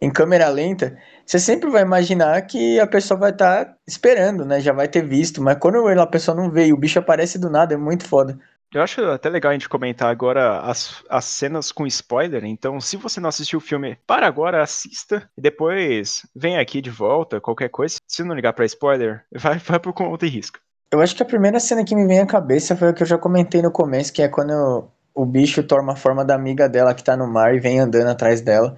em 0.00 0.10
câmera 0.12 0.48
lenta, 0.48 0.96
você 1.24 1.38
sempre 1.38 1.70
vai 1.70 1.82
imaginar 1.82 2.40
que 2.42 2.78
a 2.78 2.86
pessoa 2.86 3.18
vai 3.18 3.30
estar 3.30 3.64
tá 3.64 3.74
esperando, 3.86 4.44
né? 4.44 4.60
Já 4.60 4.72
vai 4.72 4.88
ter 4.88 5.06
visto. 5.06 5.42
Mas 5.42 5.56
quando 5.58 5.86
a 5.88 6.06
pessoa 6.06 6.36
não 6.36 6.50
vê 6.50 6.66
e 6.66 6.72
o 6.72 6.78
bicho 6.78 6.98
aparece 6.98 7.38
do 7.38 7.50
nada, 7.50 7.74
é 7.74 7.78
muito 7.78 8.06
foda. 8.06 8.38
Eu 8.72 8.82
acho 8.82 9.00
até 9.04 9.28
legal 9.28 9.50
a 9.50 9.52
gente 9.54 9.68
comentar 9.68 10.10
agora 10.10 10.60
as, 10.60 11.02
as 11.08 11.24
cenas 11.24 11.70
com 11.72 11.86
spoiler. 11.86 12.44
Então, 12.44 12.80
se 12.80 12.96
você 12.96 13.20
não 13.20 13.28
assistiu 13.28 13.58
o 13.58 13.62
filme, 13.62 13.96
para 14.06 14.26
agora, 14.26 14.62
assista 14.62 15.30
e 15.36 15.40
depois 15.40 16.26
vem 16.34 16.58
aqui 16.58 16.80
de 16.80 16.90
volta, 16.90 17.40
qualquer 17.40 17.68
coisa. 17.68 17.96
Se 18.06 18.24
não 18.24 18.34
ligar 18.34 18.52
para 18.52 18.64
spoiler, 18.64 19.24
vai, 19.32 19.58
vai 19.58 19.78
por 19.78 19.92
conta 19.92 20.26
e 20.26 20.28
risco. 20.28 20.58
Eu 20.90 21.00
acho 21.00 21.16
que 21.16 21.22
a 21.22 21.26
primeira 21.26 21.58
cena 21.58 21.84
que 21.84 21.96
me 21.96 22.06
vem 22.06 22.20
à 22.20 22.26
cabeça 22.26 22.76
foi 22.76 22.90
o 22.90 22.94
que 22.94 23.02
eu 23.02 23.06
já 23.06 23.18
comentei 23.18 23.60
no 23.60 23.72
começo, 23.72 24.12
que 24.12 24.22
é 24.22 24.28
quando 24.28 24.88
o 25.14 25.24
bicho 25.24 25.62
toma 25.62 25.94
a 25.94 25.96
forma 25.96 26.24
da 26.24 26.34
amiga 26.34 26.68
dela 26.68 26.94
que 26.94 27.02
tá 27.02 27.16
no 27.16 27.26
mar 27.26 27.54
e 27.54 27.58
vem 27.58 27.80
andando 27.80 28.08
atrás 28.08 28.40
dela. 28.40 28.76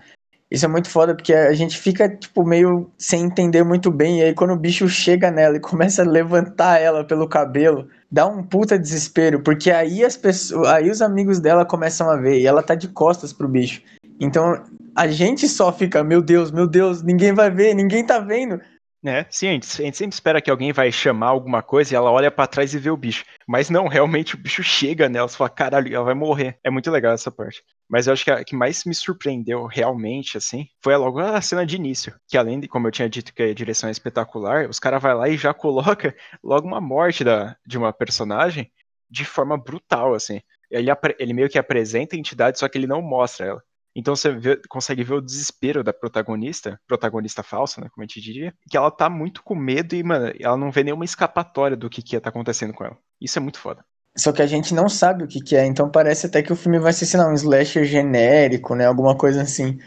Isso 0.50 0.64
é 0.64 0.68
muito 0.68 0.88
foda 0.88 1.14
porque 1.14 1.34
a 1.34 1.52
gente 1.52 1.76
fica, 1.76 2.08
tipo, 2.08 2.42
meio 2.44 2.90
sem 2.96 3.22
entender 3.24 3.62
muito 3.62 3.90
bem. 3.90 4.20
E 4.20 4.24
aí, 4.24 4.34
quando 4.34 4.52
o 4.52 4.58
bicho 4.58 4.88
chega 4.88 5.30
nela 5.30 5.56
e 5.56 5.60
começa 5.60 6.02
a 6.02 6.06
levantar 6.08 6.80
ela 6.80 7.04
pelo 7.04 7.28
cabelo, 7.28 7.88
dá 8.10 8.26
um 8.26 8.42
puta 8.42 8.78
desespero. 8.78 9.40
Porque 9.42 9.70
aí 9.70 10.02
as 10.04 10.16
pessoas. 10.16 10.68
Aí 10.68 10.90
os 10.90 11.02
amigos 11.02 11.38
dela 11.38 11.66
começam 11.66 12.10
a 12.10 12.16
ver. 12.16 12.40
E 12.40 12.46
ela 12.46 12.62
tá 12.62 12.74
de 12.74 12.88
costas 12.88 13.32
pro 13.32 13.46
bicho. 13.46 13.82
Então 14.18 14.64
a 14.96 15.06
gente 15.06 15.48
só 15.48 15.72
fica, 15.72 16.02
meu 16.02 16.20
Deus, 16.22 16.50
meu 16.50 16.66
Deus, 16.66 17.02
ninguém 17.02 17.32
vai 17.32 17.50
ver, 17.50 17.74
ninguém 17.74 18.04
tá 18.04 18.18
vendo. 18.18 18.60
É, 19.04 19.24
sim, 19.30 19.46
a 19.46 19.52
gente, 19.52 19.80
a 19.80 19.84
gente, 19.84 19.96
sempre 19.96 20.14
espera 20.14 20.42
que 20.42 20.50
alguém 20.50 20.72
vai 20.72 20.90
chamar 20.90 21.28
alguma 21.28 21.62
coisa 21.62 21.94
e 21.94 21.96
ela 21.96 22.10
olha 22.10 22.32
para 22.32 22.48
trás 22.48 22.74
e 22.74 22.78
vê 22.78 22.90
o 22.90 22.96
bicho. 22.96 23.24
Mas 23.46 23.70
não, 23.70 23.86
realmente 23.86 24.34
o 24.34 24.38
bicho 24.38 24.62
chega 24.62 25.08
nela, 25.08 25.28
você 25.28 25.36
fala, 25.36 25.50
caralho, 25.50 25.94
ela 25.94 26.04
vai 26.04 26.14
morrer. 26.14 26.58
É 26.64 26.70
muito 26.70 26.90
legal 26.90 27.12
essa 27.12 27.30
parte. 27.30 27.62
Mas 27.88 28.06
eu 28.06 28.12
acho 28.12 28.24
que 28.24 28.30
a 28.30 28.44
que 28.44 28.54
mais 28.54 28.84
me 28.84 28.94
surpreendeu 28.94 29.66
realmente, 29.66 30.36
assim, 30.36 30.66
foi 30.82 30.96
logo 30.96 31.18
a 31.20 31.40
cena 31.40 31.64
de 31.64 31.76
início. 31.76 32.14
Que 32.28 32.36
além 32.36 32.60
de, 32.60 32.68
como 32.68 32.86
eu 32.86 32.92
tinha 32.92 33.08
dito 33.08 33.32
que 33.32 33.42
a 33.42 33.54
direção 33.54 33.88
é 33.88 33.92
espetacular, 33.92 34.68
os 34.68 34.78
caras 34.78 35.02
vai 35.02 35.14
lá 35.14 35.28
e 35.28 35.36
já 35.36 35.52
coloca 35.54 36.14
logo 36.42 36.66
uma 36.66 36.80
morte 36.80 37.24
da, 37.24 37.56
de 37.66 37.78
uma 37.78 37.92
personagem 37.92 38.70
de 39.10 39.24
forma 39.24 39.56
brutal, 39.56 40.14
assim. 40.14 40.40
Ele, 40.70 40.90
ele 41.18 41.32
meio 41.32 41.48
que 41.48 41.58
apresenta 41.58 42.14
a 42.14 42.18
entidade, 42.18 42.58
só 42.58 42.68
que 42.68 42.76
ele 42.76 42.86
não 42.86 43.00
mostra 43.00 43.46
ela. 43.46 43.62
Então 43.96 44.14
você 44.14 44.30
vê, 44.30 44.60
consegue 44.68 45.02
ver 45.02 45.14
o 45.14 45.20
desespero 45.20 45.82
da 45.82 45.92
protagonista, 45.92 46.80
protagonista 46.86 47.42
falsa, 47.42 47.80
né, 47.80 47.88
como 47.90 48.04
a 48.04 48.06
gente 48.06 48.20
diria, 48.20 48.54
que 48.70 48.76
ela 48.76 48.90
tá 48.90 49.10
muito 49.10 49.42
com 49.42 49.56
medo 49.56 49.96
e, 49.96 50.02
mano, 50.04 50.32
ela 50.38 50.56
não 50.56 50.70
vê 50.70 50.84
nenhuma 50.84 51.04
escapatória 51.04 51.76
do 51.76 51.90
que 51.90 52.00
que 52.02 52.20
tá 52.20 52.28
acontecendo 52.28 52.72
com 52.72 52.84
ela. 52.84 52.96
Isso 53.20 53.38
é 53.38 53.42
muito 53.42 53.58
foda. 53.58 53.84
Só 54.16 54.32
que 54.32 54.42
a 54.42 54.46
gente 54.46 54.74
não 54.74 54.88
sabe 54.88 55.24
o 55.24 55.28
que 55.28 55.40
que 55.40 55.56
é, 55.56 55.64
então 55.64 55.90
parece 55.90 56.26
até 56.26 56.42
que 56.42 56.52
o 56.52 56.56
filme 56.56 56.78
vai 56.78 56.92
ser, 56.92 57.06
sei 57.06 57.20
lá, 57.20 57.28
um 57.28 57.34
slasher 57.34 57.84
genérico, 57.84 58.74
né, 58.74 58.86
alguma 58.86 59.16
coisa 59.16 59.42
assim. 59.42 59.78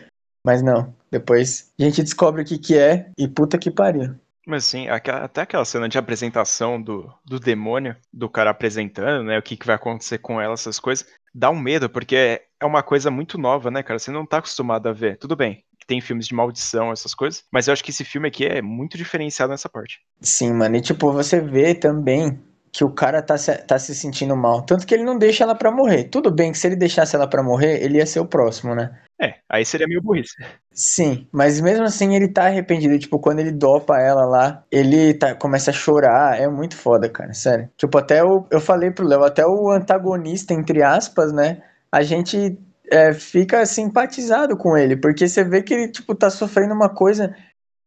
Mas 0.46 0.62
não, 0.62 0.94
depois 1.12 1.72
a 1.80 1.84
gente 1.84 2.02
descobre 2.02 2.42
o 2.42 2.46
que 2.46 2.58
que 2.58 2.78
é 2.78 3.10
e 3.18 3.28
puta 3.28 3.58
que 3.58 3.70
pariu. 3.70 4.16
Mas 4.46 4.66
assim, 4.66 4.88
até 4.88 5.42
aquela 5.42 5.66
cena 5.66 5.88
de 5.88 5.98
apresentação 5.98 6.82
do, 6.82 7.14
do 7.24 7.40
demônio, 7.40 7.96
do 8.12 8.28
cara 8.28 8.50
apresentando, 8.50 9.24
né, 9.24 9.38
o 9.38 9.42
que, 9.42 9.56
que 9.56 9.68
vai 9.68 9.76
acontecer 9.76 10.18
com 10.18 10.42
ela, 10.42 10.54
essas 10.54 10.80
coisas, 10.80 11.06
dá 11.34 11.50
um 11.50 11.60
medo, 11.60 11.90
porque 11.90 12.42
é 12.60 12.66
uma 12.66 12.82
coisa 12.82 13.12
muito 13.12 13.38
nova, 13.38 13.70
né, 13.70 13.84
cara? 13.84 14.00
Você 14.00 14.12
não 14.12 14.26
tá 14.26 14.38
acostumado 14.38 14.90
a 14.90 14.94
ver. 14.94 15.18
Tudo 15.18 15.36
bem, 15.36 15.64
tem 15.86 16.02
filmes 16.02 16.28
de 16.28 16.34
maldição, 16.34 16.92
essas 16.92 17.14
coisas, 17.14 17.44
mas 17.52 17.68
eu 17.68 17.74
acho 17.74 17.84
que 17.84 17.92
esse 17.92 18.04
filme 18.04 18.28
aqui 18.28 18.46
é 18.46 18.62
muito 18.62 18.98
diferenciado 18.98 19.52
nessa 19.52 19.70
parte. 19.70 20.00
Sim, 20.22 20.54
mano, 20.54 20.76
e 20.76 20.82
tipo, 20.82 21.12
você 21.12 21.40
vê 21.40 21.76
também 21.76 22.40
que 22.72 22.84
o 22.84 22.90
cara 22.90 23.22
tá 23.22 23.38
se, 23.38 23.54
tá 23.64 23.78
se 23.78 23.94
sentindo 23.94 24.36
mal. 24.36 24.62
Tanto 24.62 24.88
que 24.88 24.94
ele 24.94 25.04
não 25.04 25.18
deixa 25.18 25.44
ela 25.44 25.54
pra 25.56 25.72
morrer. 25.72 26.06
Tudo 26.06 26.32
bem 26.32 26.52
que 26.52 26.58
se 26.58 26.68
ele 26.68 26.76
deixasse 26.76 27.16
ela 27.16 27.28
pra 27.28 27.44
morrer, 27.44 27.84
ele 27.84 27.98
ia 27.98 28.06
ser 28.06 28.20
o 28.20 28.26
próximo, 28.26 28.74
né? 28.74 28.98
É, 29.22 29.36
aí 29.50 29.66
seria 29.66 29.88
meio 29.88 30.02
burrice. 30.02 30.36
Sim, 30.74 31.28
mas 31.32 31.60
mesmo 31.60 31.84
assim 31.84 32.16
ele 32.16 32.30
tá 32.30 32.46
arrependido. 32.46 32.98
Tipo, 32.98 33.20
quando 33.20 33.40
ele 33.40 33.52
dopa 33.52 34.00
ela 34.00 34.26
lá, 34.26 34.64
ele 34.72 35.14
tá, 35.14 35.36
começa 35.36 35.72
a 35.72 35.74
chorar. 35.74 36.40
É 36.40 36.48
muito 36.48 36.76
foda, 36.78 37.10
cara, 37.10 37.34
sério. 37.34 37.70
Tipo, 37.78 37.98
até 37.98 38.24
o, 38.24 38.48
eu 38.50 38.62
falei 38.62 38.90
pro 38.90 39.06
Léo, 39.06 39.24
até 39.24 39.46
o 39.46 39.70
antagonista, 39.70 40.54
entre 40.54 40.82
aspas, 40.82 41.34
né? 41.34 41.62
A 41.92 42.02
gente 42.02 42.58
é, 42.90 43.14
fica 43.14 43.66
simpatizado 43.66 44.58
com 44.58 44.78
ele, 44.78 44.96
porque 44.98 45.28
você 45.28 45.44
vê 45.44 45.62
que 45.62 45.74
ele, 45.74 45.88
tipo, 45.90 46.16
tá 46.16 46.30
sofrendo 46.30 46.74
uma 46.74 46.90
coisa 46.90 47.36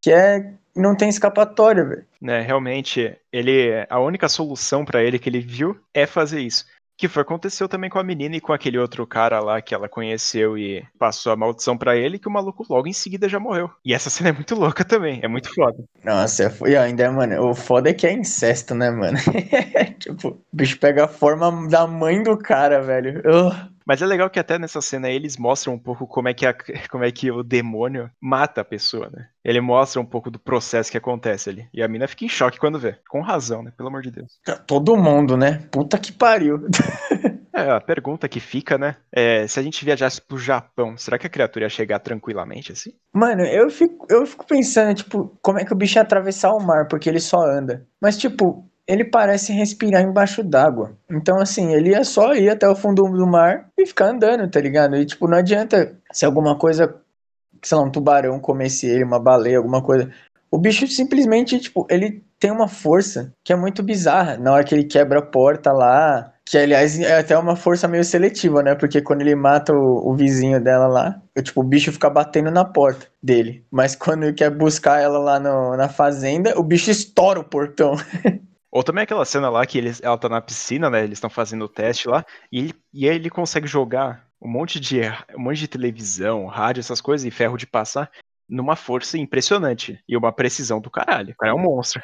que 0.05 0.13
é 0.13 0.53
não 0.77 0.95
tem 0.95 1.09
escapatória, 1.09 1.83
velho. 1.83 2.05
Né, 2.21 2.43
realmente, 2.43 3.17
ele 3.33 3.87
a 3.89 3.99
única 3.99 4.29
solução 4.29 4.85
para 4.85 5.03
ele 5.03 5.19
que 5.19 5.31
ele 5.31 5.41
viu 5.41 5.81
é 5.95 6.05
fazer 6.07 6.41
isso. 6.41 6.67
Que 6.97 7.09
foi 7.09 7.23
aconteceu 7.23 7.69
também 7.69 7.91
com 7.91 7.99
a 7.99 8.05
menina 8.05 8.37
e 8.37 8.41
com 8.41 8.53
aquele 8.53 8.79
outro 8.79 9.07
cara 9.07 9.41
lá 9.41 9.61
que 9.63 9.75
ela 9.75 9.89
conheceu 9.89 10.59
e 10.59 10.85
passou 10.99 11.33
a 11.33 11.37
maldição 11.37 11.77
para 11.77 11.97
ele, 11.97 12.19
que 12.19 12.29
o 12.29 12.31
maluco 12.31 12.65
logo 12.69 12.87
em 12.87 12.93
seguida 12.93 13.29
já 13.29 13.41
morreu. 13.41 13.69
E 13.85 13.95
essa 13.95 14.11
cena 14.11 14.29
é 14.29 14.33
muito 14.33 14.55
louca 14.55 14.85
também, 14.85 15.21
é 15.23 15.27
muito 15.27 15.53
foda. 15.53 15.83
Nossa, 16.05 16.55
e 16.67 16.77
ainda, 16.77 17.11
mano, 17.11 17.51
o 17.51 17.55
foda 17.55 17.91
é 17.91 17.95
que 17.95 18.07
é 18.07 18.13
incesto, 18.13 18.75
né, 18.75 18.91
mano? 18.91 19.19
tipo, 19.99 20.29
o 20.29 20.41
bicho 20.53 20.79
pega 20.79 21.07
a 21.07 21.09
forma 21.09 21.69
da 21.69 21.87
mãe 21.87 22.23
do 22.23 22.37
cara, 22.37 22.81
velho. 22.81 23.21
Uh. 23.21 23.74
Mas 23.87 24.01
é 24.01 24.07
legal 24.07 24.31
que 24.31 24.39
até 24.39 24.59
nessa 24.59 24.81
cena 24.81 25.11
eles 25.11 25.37
mostram 25.37 25.75
um 25.75 25.79
pouco 25.79 26.07
como 26.07 26.29
é 26.29 26.35
que, 26.35 26.47
a, 26.47 26.55
como 26.91 27.05
é 27.05 27.13
que 27.13 27.31
o 27.31 27.43
demônio 27.43 28.11
mata 28.21 28.61
a 28.63 28.65
pessoa, 28.65 29.11
né? 29.13 29.29
Ele 29.45 29.61
mostra 29.61 30.01
um 30.01 30.07
pouco 30.07 30.31
do 30.31 30.39
processo 30.39 30.91
que 30.91 30.97
acontece 30.97 31.51
ali. 31.51 31.69
E 31.73 31.83
a 31.83 31.89
mina 31.89 32.09
fica 32.09 32.25
em 32.25 32.29
choque 32.29 32.59
quando 32.59 32.79
vê. 32.79 32.97
Com 33.09 33.21
razão, 33.21 33.63
né? 33.63 33.73
Pelo 33.77 33.89
amor 33.89 34.03
de 34.03 34.11
Deus. 34.11 34.41
Todo 34.67 34.97
mundo, 34.97 35.37
né? 35.37 35.67
Puta 35.71 35.99
que 35.99 36.13
pariu. 36.13 36.67
É, 37.57 37.71
a 37.71 37.81
pergunta 37.81 38.29
que 38.29 38.41
fica, 38.41 38.77
né? 38.77 38.97
É, 39.13 39.47
se 39.47 39.61
a 39.61 39.63
gente 39.63 39.85
viajasse 39.85 40.21
pro 40.21 40.37
Japão, 40.37 40.97
será 40.97 41.17
que 41.17 41.27
a 41.29 41.31
criatura 41.31 41.67
ia 41.67 41.69
chegar 41.69 42.01
tranquilamente 42.01 42.73
assim? 42.73 42.91
Mano, 43.13 43.43
eu 43.43 43.71
fico, 43.71 44.05
eu 44.11 44.27
fico 44.27 44.45
pensando, 44.45 44.93
tipo, 44.93 45.39
como 45.41 45.61
é 45.61 45.65
que 45.65 45.73
o 45.73 45.77
bicho 45.77 45.97
ia 45.97 46.03
atravessar 46.03 46.53
o 46.53 46.59
mar, 46.59 46.89
porque 46.89 47.09
ele 47.09 47.21
só 47.21 47.39
anda. 47.41 47.87
Mas, 48.03 48.19
tipo, 48.19 48.69
ele 48.87 49.05
parece 49.05 49.53
respirar 49.53 50.03
embaixo 50.03 50.43
d'água. 50.43 50.97
Então, 51.11 51.39
assim, 51.39 51.75
ele 51.75 51.91
ia 51.91 52.05
só 52.05 52.35
ir 52.35 52.51
até 52.51 52.69
o 52.69 52.77
fundo 52.77 53.03
do 53.03 53.27
mar 53.27 53.69
e 53.79 53.87
ficar 53.87 54.11
andando, 54.11 54.49
tá 54.49 54.61
ligado? 54.61 54.97
E, 54.97 55.07
tipo, 55.07 55.27
não 55.27 55.39
adianta 55.39 55.97
se 56.13 56.25
alguma 56.25 56.57
coisa, 56.59 56.95
sei 57.63 57.79
lá, 57.79 57.85
um 57.85 57.91
tubarão 57.91 58.39
comesse 58.39 58.87
ele, 58.87 59.05
uma 59.05 59.19
baleia, 59.19 59.59
alguma 59.59 59.83
coisa. 59.83 60.11
O 60.51 60.59
bicho 60.59 60.87
simplesmente, 60.87 61.59
tipo, 61.59 61.87
ele 61.91 62.23
tem 62.39 62.51
uma 62.51 62.69
força 62.69 63.33
que 63.43 63.53
é 63.53 63.57
muito 63.57 63.83
bizarra. 63.83 64.37
Na 64.37 64.53
hora 64.53 64.65
que 64.65 64.75
ele 64.75 64.85
quebra 64.85 65.19
a 65.19 65.27
porta 65.27 65.73
lá, 65.73 66.33
que 66.45 66.59
aliás 66.59 67.01
é 67.01 67.19
até 67.19 67.37
uma 67.39 67.57
força 67.57 67.89
meio 67.89 68.05
seletiva, 68.05 68.63
né? 68.63 68.75
Porque 68.75 69.01
quando 69.01 69.23
ele 69.23 69.35
mata 69.35 69.73
o, 69.73 70.11
o 70.11 70.15
vizinho 70.15 70.63
dela 70.63 70.87
lá, 70.87 71.23
eu, 71.35 71.43
tipo, 71.43 71.63
o 71.63 71.65
bicho 71.65 71.91
fica 71.91 72.11
batendo 72.11 72.51
na 72.51 72.65
porta 72.65 73.07
dele. 73.23 73.65
Mas 73.71 73.97
quando 73.97 74.25
ele 74.25 74.35
quer 74.35 74.51
buscar 74.51 75.01
ela 75.01 75.19
lá 75.19 75.41
no, 75.41 75.75
na 75.75 75.89
fazenda, 75.89 76.59
o 76.59 76.63
bicho 76.63 76.91
estoura 76.91 77.41
o 77.41 77.45
portão. 77.45 77.97
Ou 78.75 78.83
também 78.83 79.05
aquela 79.05 79.25
cena 79.25 79.49
lá 79.49 79.65
que 79.65 79.79
eles, 79.79 80.03
ela 80.03 80.19
tá 80.19 80.29
na 80.29 80.41
piscina, 80.41 80.91
né? 80.91 81.05
Eles 81.05 81.19
estão 81.19 81.31
fazendo 81.31 81.65
o 81.65 81.69
teste 81.69 82.09
lá, 82.09 82.27
e, 82.51 82.59
ele, 82.59 82.75
e 82.93 83.09
aí 83.09 83.15
ele 83.15 83.31
consegue 83.31 83.69
jogar 83.69 84.27
um 84.43 84.49
monte 84.49 84.81
de 84.81 85.01
um 85.37 85.43
monte 85.43 85.59
de 85.59 85.69
televisão, 85.69 86.47
rádio, 86.47 86.81
essas 86.81 87.01
coisas, 87.01 87.25
e 87.25 87.31
ferro 87.31 87.57
de 87.57 87.69
passar, 87.69 88.11
numa 88.49 88.75
força 88.75 89.17
impressionante. 89.17 90.03
E 90.09 90.17
uma 90.17 90.33
precisão 90.33 90.81
do 90.81 90.91
caralho. 90.91 91.33
O 91.35 91.37
cara 91.37 91.53
é 91.53 91.55
um 91.55 91.63
monstro. 91.63 92.03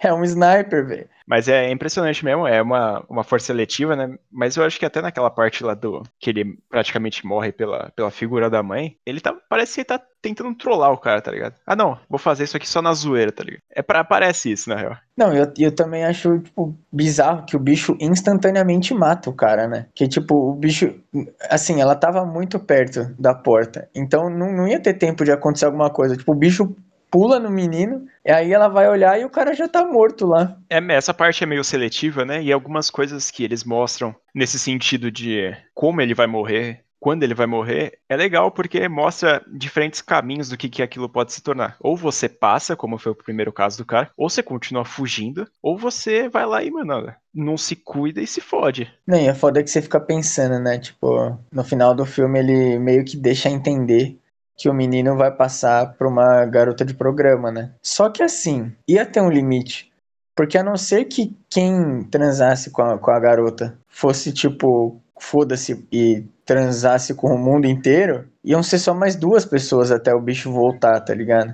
É 0.00 0.12
um 0.12 0.24
sniper, 0.24 0.86
velho. 0.86 1.08
Mas 1.26 1.48
é 1.48 1.70
impressionante 1.70 2.24
mesmo, 2.24 2.46
é 2.46 2.60
uma, 2.60 3.04
uma 3.08 3.24
força 3.24 3.46
seletiva, 3.46 3.96
né? 3.96 4.16
Mas 4.30 4.56
eu 4.56 4.64
acho 4.64 4.78
que 4.78 4.84
até 4.84 5.00
naquela 5.00 5.30
parte 5.30 5.64
lá 5.64 5.74
do. 5.74 6.02
que 6.18 6.30
ele 6.30 6.58
praticamente 6.68 7.24
morre 7.24 7.52
pela, 7.52 7.90
pela 7.94 8.10
figura 8.10 8.50
da 8.50 8.62
mãe, 8.62 8.96
ele 9.06 9.20
tá. 9.20 9.34
Parece 9.48 9.74
que 9.74 9.80
ele 9.80 9.86
tá 9.86 10.00
tentando 10.20 10.54
trollar 10.54 10.92
o 10.92 10.98
cara, 10.98 11.20
tá 11.20 11.30
ligado? 11.30 11.54
Ah, 11.66 11.74
não, 11.74 11.98
vou 12.08 12.18
fazer 12.18 12.44
isso 12.44 12.56
aqui 12.56 12.68
só 12.68 12.82
na 12.82 12.92
zoeira, 12.92 13.32
tá 13.32 13.42
ligado? 13.42 13.62
É 13.70 13.82
pra, 13.82 14.04
parece 14.04 14.52
isso, 14.52 14.68
na 14.68 14.76
real. 14.76 14.96
Não, 15.16 15.32
eu, 15.32 15.50
eu 15.58 15.74
também 15.74 16.04
acho, 16.04 16.38
tipo, 16.40 16.76
bizarro 16.92 17.44
que 17.44 17.56
o 17.56 17.60
bicho 17.60 17.96
instantaneamente 18.00 18.94
mata 18.94 19.30
o 19.30 19.34
cara, 19.34 19.66
né? 19.66 19.86
Que, 19.94 20.06
tipo, 20.08 20.34
o 20.34 20.54
bicho. 20.54 20.94
Assim, 21.48 21.80
ela 21.80 21.94
tava 21.94 22.24
muito 22.24 22.58
perto 22.58 23.14
da 23.18 23.34
porta. 23.34 23.88
Então 23.94 24.28
não, 24.28 24.52
não 24.52 24.68
ia 24.68 24.80
ter 24.80 24.94
tempo 24.94 25.24
de 25.24 25.32
acontecer 25.32 25.66
alguma 25.66 25.90
coisa. 25.90 26.16
Tipo, 26.16 26.32
o 26.32 26.36
bicho 26.36 26.74
pula 27.12 27.38
no 27.38 27.50
menino, 27.50 28.06
e 28.24 28.32
aí 28.32 28.52
ela 28.52 28.68
vai 28.68 28.88
olhar 28.88 29.20
e 29.20 29.24
o 29.24 29.30
cara 29.30 29.54
já 29.54 29.68
tá 29.68 29.84
morto 29.84 30.26
lá. 30.26 30.56
É, 30.70 30.78
essa 30.94 31.12
parte 31.12 31.44
é 31.44 31.46
meio 31.46 31.62
seletiva, 31.62 32.24
né? 32.24 32.42
E 32.42 32.50
algumas 32.50 32.88
coisas 32.90 33.30
que 33.30 33.44
eles 33.44 33.62
mostram 33.62 34.16
nesse 34.34 34.58
sentido 34.58 35.10
de 35.10 35.54
como 35.74 36.00
ele 36.00 36.14
vai 36.14 36.26
morrer, 36.26 36.82
quando 36.98 37.24
ele 37.24 37.34
vai 37.34 37.46
morrer, 37.46 37.98
é 38.08 38.16
legal 38.16 38.52
porque 38.52 38.88
mostra 38.88 39.44
diferentes 39.52 40.00
caminhos 40.00 40.48
do 40.48 40.56
que, 40.56 40.68
que 40.68 40.82
aquilo 40.82 41.08
pode 41.08 41.32
se 41.32 41.42
tornar. 41.42 41.76
Ou 41.80 41.96
você 41.96 42.28
passa, 42.28 42.76
como 42.76 42.96
foi 42.96 43.10
o 43.10 43.16
primeiro 43.16 43.52
caso 43.52 43.76
do 43.76 43.84
cara, 43.84 44.10
ou 44.16 44.30
você 44.30 44.40
continua 44.40 44.84
fugindo, 44.84 45.46
ou 45.60 45.76
você 45.76 46.28
vai 46.28 46.46
lá 46.46 46.62
e, 46.62 46.70
mano, 46.70 47.12
não 47.34 47.58
se 47.58 47.74
cuida 47.74 48.20
e 48.20 48.26
se 48.26 48.40
fode. 48.40 48.88
Nem, 49.04 49.28
é 49.28 49.34
foda 49.34 49.64
que 49.64 49.68
você 49.68 49.82
fica 49.82 49.98
pensando, 49.98 50.60
né? 50.60 50.78
Tipo, 50.78 51.36
no 51.50 51.64
final 51.64 51.92
do 51.92 52.06
filme 52.06 52.38
ele 52.38 52.78
meio 52.78 53.04
que 53.04 53.16
deixa 53.16 53.50
entender 53.50 54.16
que 54.62 54.68
o 54.68 54.74
menino 54.74 55.16
vai 55.16 55.28
passar 55.28 55.94
para 55.94 56.06
uma 56.06 56.46
garota 56.46 56.84
de 56.84 56.94
programa, 56.94 57.50
né? 57.50 57.72
Só 57.82 58.08
que 58.08 58.22
assim, 58.22 58.72
ia 58.86 59.04
ter 59.04 59.20
um 59.20 59.28
limite. 59.28 59.90
Porque 60.36 60.56
a 60.56 60.62
não 60.62 60.76
ser 60.76 61.06
que 61.06 61.36
quem 61.50 62.04
transasse 62.04 62.70
com 62.70 62.80
a, 62.80 62.96
com 62.96 63.10
a 63.10 63.18
garota 63.18 63.76
fosse 63.88 64.32
tipo, 64.32 65.02
foda-se 65.18 65.84
e 65.90 66.24
transasse 66.44 67.12
com 67.12 67.34
o 67.34 67.38
mundo 67.38 67.66
inteiro, 67.66 68.28
iam 68.44 68.62
ser 68.62 68.78
só 68.78 68.94
mais 68.94 69.16
duas 69.16 69.44
pessoas 69.44 69.90
até 69.90 70.14
o 70.14 70.20
bicho 70.20 70.52
voltar, 70.52 71.00
tá 71.00 71.12
ligado? 71.12 71.52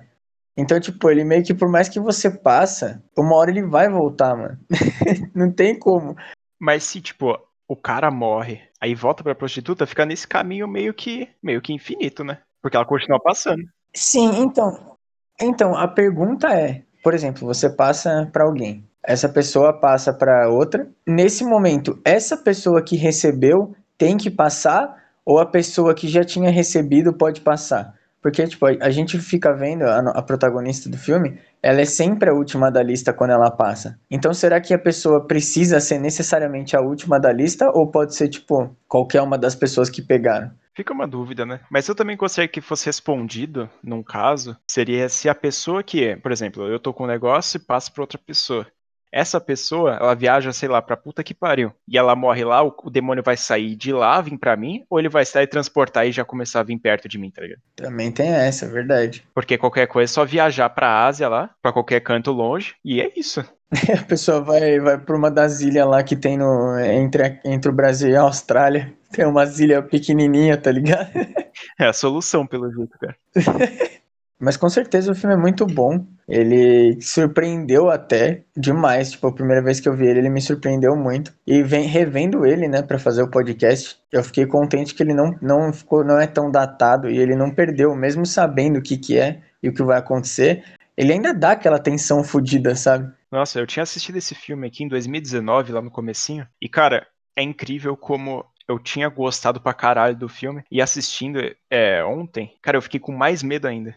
Então, 0.55 0.79
tipo, 0.79 1.09
ele 1.09 1.25
meio 1.25 1.43
que 1.43 1.55
por 1.55 1.71
mais 1.71 1.89
que 1.89 1.99
você 1.99 2.31
passa, 2.31 3.03
uma 3.17 3.37
hora 3.37 3.51
ele 3.51 3.63
vai 3.63 3.89
voltar, 3.89 4.37
mano. 4.37 4.59
não 5.35 5.51
tem 5.51 5.79
como. 5.79 6.15
Mas 6.61 6.85
se, 6.85 7.01
tipo, 7.01 7.39
o 7.67 7.75
cara 7.75 8.11
morre, 8.11 8.61
aí 8.79 8.95
volta 8.95 9.23
pra 9.23 9.35
prostituta, 9.35 9.87
fica 9.87 10.05
nesse 10.05 10.29
caminho 10.29 10.69
meio 10.69 10.93
que 10.93 11.27
meio 11.43 11.63
que 11.63 11.73
infinito, 11.73 12.23
né? 12.23 12.43
Porque 12.69 12.77
ela 12.77 12.85
continua 12.85 13.19
passando. 13.19 13.63
Sim, 13.95 14.43
então. 14.43 14.97
Então, 15.41 15.75
a 15.75 15.89
pergunta 15.89 16.49
é, 16.49 16.83
por 17.03 17.15
exemplo, 17.15 17.47
você 17.47 17.71
passa 17.71 18.29
para 18.31 18.45
alguém, 18.45 18.85
essa 19.03 19.27
pessoa 19.27 19.73
passa 19.73 20.13
para 20.13 20.51
outra. 20.51 20.87
Nesse 21.07 21.45
momento, 21.45 21.99
essa 22.05 22.37
pessoa 22.37 22.83
que 22.83 22.95
recebeu 22.95 23.75
tem 23.97 24.19
que 24.19 24.31
passar 24.31 25.03
ou 25.25 25.39
a 25.39 25.47
pessoa 25.47 25.95
que 25.95 26.09
já 26.09 26.23
tinha 26.23 26.51
recebido 26.51 27.11
pode 27.15 27.41
passar? 27.41 27.95
Porque, 28.21 28.47
tipo, 28.47 28.67
a 28.67 28.91
gente 28.91 29.19
fica 29.19 29.55
vendo 29.55 29.85
a, 29.85 30.01
a, 30.01 30.23
protagonista 30.23 30.91
do 30.91 30.99
filme, 30.99 31.39
ela 31.63 31.81
é 31.81 31.85
sempre 31.85 32.31
a 32.31 32.35
última 32.35 32.71
da 32.71 32.83
lista 32.83 33.13
quando 33.13 33.31
ela 33.31 33.51
passa. 33.51 33.99
Então, 34.11 34.33
será 34.33 34.61
que 34.61 34.73
a 34.73 34.79
pessoa 34.79 35.27
precisa 35.27 35.81
ser 35.81 35.99
necessariamente 35.99 36.77
a 36.77 36.81
última 36.81 37.19
da 37.19 37.33
lista 37.33 37.71
ou 37.71 37.91
pode 37.91 38.15
ser, 38.15 38.29
tipo, 38.29 38.75
qualquer 38.87 39.23
uma 39.23 39.37
das 39.39 39.55
pessoas 39.55 39.91
que 39.91 40.03
pegaram? 40.03 40.51
Fica 40.75 40.93
uma 40.93 41.09
dúvida, 41.09 41.45
né? 41.45 41.61
Mas 41.69 41.89
eu 41.89 41.95
também 41.95 42.17
gostaria 42.17 42.47
que 42.47 42.61
fosse 42.61 42.87
respondido, 42.87 43.69
num 43.83 44.01
caso, 44.01 44.57
seria 44.65 45.09
se 45.09 45.29
a 45.29 45.35
pessoa 45.35 45.83
que, 45.83 46.15
por 46.17 46.31
exemplo, 46.31 46.69
eu 46.69 46.79
tô 46.79 46.95
com 46.95 47.03
um 47.03 47.09
negócio 47.09 47.57
e 47.59 47.61
passo 47.61 47.93
para 47.93 48.05
outra 48.05 48.19
pessoa. 48.19 48.65
Essa 49.13 49.41
pessoa, 49.41 49.97
ela 50.01 50.15
viaja, 50.15 50.53
sei 50.53 50.69
lá, 50.69 50.83
pra 50.83 50.97
puta 50.97 51.25
que 51.25 51.35
pariu. 51.35 51.73
E 51.87 51.97
ela 51.97 52.15
morre 52.15 52.45
lá, 52.45 52.63
o, 52.63 52.75
o 52.85 52.91
demônio 52.91 53.23
vai 53.23 53.37
sair 53.37 53.75
de 53.75 53.93
lá, 53.93 54.21
vir 54.21 54.39
pra 54.39 54.57
mim, 54.57 54.85
ou 54.91 54.99
ele 54.99 55.09
vai 55.09 55.25
sair, 55.25 55.47
transportar 55.47 56.07
e 56.07 56.13
já 56.13 56.25
começar 56.25 56.61
a 56.61 56.65
vir 56.65 56.79
perto 56.79 57.09
de 57.09 57.19
mim, 57.19 57.31
tá 57.31 57.43
ligado? 57.43 57.61
Também 57.77 58.13
tem 58.13 58.29
essa, 58.29 58.67
é 58.67 58.69
verdade. 58.69 59.25
Porque 59.35 59.57
qualquer 59.59 59.87
coisa 59.87 60.11
é 60.11 60.15
só 60.15 60.25
viajar 60.25 60.69
pra 60.71 61.07
Ásia 61.07 61.29
lá, 61.29 61.51
pra 61.63 61.73
qualquer 61.73 62.01
canto 62.01 62.33
longe, 62.33 62.75
e 62.85 63.01
é 63.01 63.11
isso. 63.17 63.45
a 63.71 64.03
pessoa 64.05 64.41
vai, 64.41 64.79
vai 64.81 64.99
pra 64.99 65.17
uma 65.17 65.31
das 65.31 65.61
ilhas 65.61 65.87
lá 65.87 66.03
que 66.03 66.17
tem 66.17 66.39
no, 66.39 66.79
entre, 66.79 67.41
entre 67.45 67.71
o 67.71 67.75
Brasil 67.75 68.11
e 68.11 68.17
a 68.17 68.23
Austrália. 68.23 68.95
Tem 69.13 69.27
uma 69.27 69.45
ilha 69.45 69.83
pequenininha, 69.83 70.57
tá 70.57 70.71
ligado? 70.71 71.11
É 71.77 71.87
a 71.87 71.93
solução, 71.93 72.47
pelo 72.47 72.71
jeito, 72.73 72.97
cara. 72.99 73.17
Mas 74.41 74.57
com 74.57 74.69
certeza 74.69 75.11
o 75.11 75.15
filme 75.15 75.35
é 75.35 75.39
muito 75.39 75.67
bom. 75.67 76.07
Ele 76.29 77.01
surpreendeu 77.01 77.91
até 77.91 78.45
demais. 78.57 79.11
Tipo, 79.11 79.29
a 79.29 79.35
primeira 79.35 79.63
vez 79.63 79.81
que 79.81 79.89
eu 79.89 79.97
vi 79.97 80.07
ele, 80.07 80.21
ele 80.21 80.31
me 80.31 80.41
surpreendeu 80.41 80.95
muito. 80.95 81.33
E 81.47 81.63
vem 81.63 81.87
revendo 81.87 82.47
ele, 82.47 82.69
né, 82.69 82.83
para 82.83 82.99
fazer 82.99 83.23
o 83.23 83.31
podcast, 83.31 83.97
eu 84.13 84.23
fiquei 84.23 84.47
contente 84.47 84.95
que 84.95 85.03
ele 85.03 85.15
não, 85.15 85.37
não 85.43 85.73
ficou, 85.73 86.05
não 86.05 86.21
é 86.21 86.27
tão 86.27 86.51
datado 86.51 87.11
e 87.11 87.19
ele 87.19 87.35
não 87.35 87.51
perdeu, 87.51 87.95
mesmo 87.97 88.25
sabendo 88.25 88.79
o 88.79 88.83
que 88.83 88.97
que 88.97 89.19
é 89.19 89.41
e 89.63 89.69
o 89.69 89.75
que 89.75 89.83
vai 89.83 89.99
acontecer. 89.99 90.63
Ele 90.97 91.13
ainda 91.13 91.33
dá 91.33 91.53
aquela 91.53 91.79
tensão 91.79 92.23
fodida, 92.23 92.75
sabe? 92.75 93.13
Nossa, 93.31 93.59
eu 93.61 93.67
tinha 93.67 93.83
assistido 93.83 94.17
esse 94.17 94.35
filme 94.35 94.67
aqui 94.67 94.85
em 94.85 94.89
2019, 94.89 95.73
lá 95.73 95.81
no 95.81 95.91
comecinho. 95.91 96.47
E, 96.61 96.69
cara, 96.69 97.07
é 97.37 97.43
incrível 97.43 97.97
como 97.97 98.45
eu 98.69 98.79
tinha 98.79 99.09
gostado 99.09 99.61
pra 99.61 99.73
caralho 99.73 100.17
do 100.17 100.29
filme. 100.29 100.63
E 100.71 100.83
assistindo 100.83 101.41
é, 101.71 102.05
ontem, 102.05 102.53
cara, 102.61 102.77
eu 102.77 102.83
fiquei 102.83 103.01
com 103.01 103.13
mais 103.13 103.43
medo 103.43 103.67
ainda. 103.67 103.97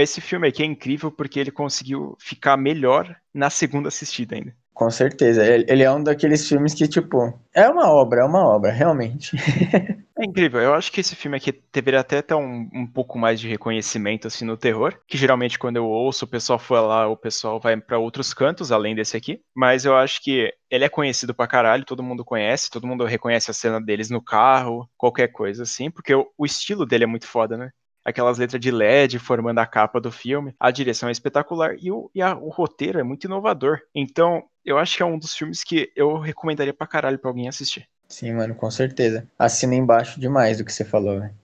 Esse 0.00 0.20
filme 0.20 0.48
aqui 0.48 0.62
é 0.62 0.66
incrível 0.66 1.10
porque 1.10 1.38
ele 1.38 1.50
conseguiu 1.50 2.16
ficar 2.18 2.56
melhor 2.56 3.14
na 3.32 3.50
segunda 3.50 3.88
assistida 3.88 4.36
ainda. 4.36 4.54
Com 4.74 4.90
certeza. 4.90 5.44
Ele 5.46 5.82
é 5.82 5.92
um 5.92 6.02
daqueles 6.02 6.48
filmes 6.48 6.72
que, 6.72 6.88
tipo, 6.88 7.38
é 7.54 7.68
uma 7.68 7.92
obra, 7.92 8.22
é 8.22 8.24
uma 8.24 8.42
obra, 8.44 8.72
realmente. 8.72 9.36
é 10.18 10.24
incrível. 10.24 10.60
Eu 10.60 10.74
acho 10.74 10.90
que 10.90 11.00
esse 11.00 11.14
filme 11.14 11.36
aqui 11.36 11.62
deveria 11.72 12.00
até 12.00 12.22
ter 12.22 12.34
um, 12.34 12.68
um 12.72 12.86
pouco 12.86 13.18
mais 13.18 13.38
de 13.38 13.48
reconhecimento, 13.48 14.26
assim, 14.26 14.46
no 14.46 14.56
terror. 14.56 14.98
Que 15.06 15.18
geralmente 15.18 15.58
quando 15.58 15.76
eu 15.76 15.84
ouço 15.84 16.24
o 16.24 16.28
pessoal 16.28 16.58
falar, 16.58 17.08
o 17.08 17.16
pessoal 17.16 17.60
vai 17.60 17.76
para 17.76 17.98
outros 17.98 18.32
cantos, 18.32 18.72
além 18.72 18.94
desse 18.94 19.14
aqui. 19.14 19.40
Mas 19.54 19.84
eu 19.84 19.94
acho 19.94 20.22
que 20.22 20.50
ele 20.70 20.84
é 20.84 20.88
conhecido 20.88 21.34
pra 21.34 21.46
caralho, 21.46 21.84
todo 21.84 22.02
mundo 22.02 22.24
conhece, 22.24 22.70
todo 22.70 22.86
mundo 22.86 23.04
reconhece 23.04 23.50
a 23.50 23.54
cena 23.54 23.78
deles 23.78 24.08
no 24.08 24.22
carro, 24.22 24.88
qualquer 24.96 25.28
coisa 25.28 25.64
assim, 25.64 25.90
porque 25.90 26.14
o, 26.14 26.26
o 26.36 26.46
estilo 26.46 26.86
dele 26.86 27.04
é 27.04 27.06
muito 27.06 27.26
foda, 27.26 27.58
né? 27.58 27.70
Aquelas 28.04 28.38
letras 28.38 28.60
de 28.60 28.70
LED 28.70 29.18
formando 29.18 29.58
a 29.58 29.66
capa 29.66 30.00
do 30.00 30.10
filme. 30.10 30.54
A 30.58 30.70
direção 30.70 31.08
é 31.08 31.12
espetacular 31.12 31.76
e 31.80 31.90
o, 31.90 32.10
e 32.14 32.22
a, 32.22 32.36
o 32.36 32.48
roteiro 32.48 32.98
é 32.98 33.02
muito 33.02 33.24
inovador. 33.24 33.80
Então, 33.94 34.42
eu 34.64 34.78
acho 34.78 34.96
que 34.96 35.02
é 35.02 35.06
um 35.06 35.18
dos 35.18 35.34
filmes 35.34 35.62
que 35.64 35.90
eu 35.96 36.18
recomendaria 36.18 36.74
pra 36.74 36.86
caralho 36.86 37.18
pra 37.18 37.30
alguém 37.30 37.48
assistir. 37.48 37.88
Sim, 38.08 38.32
mano, 38.34 38.54
com 38.54 38.70
certeza. 38.70 39.26
Assina 39.38 39.74
embaixo 39.74 40.20
demais 40.20 40.58
do 40.58 40.64
que 40.64 40.72
você 40.72 40.84
falou, 40.84 41.18
velho. 41.18 41.34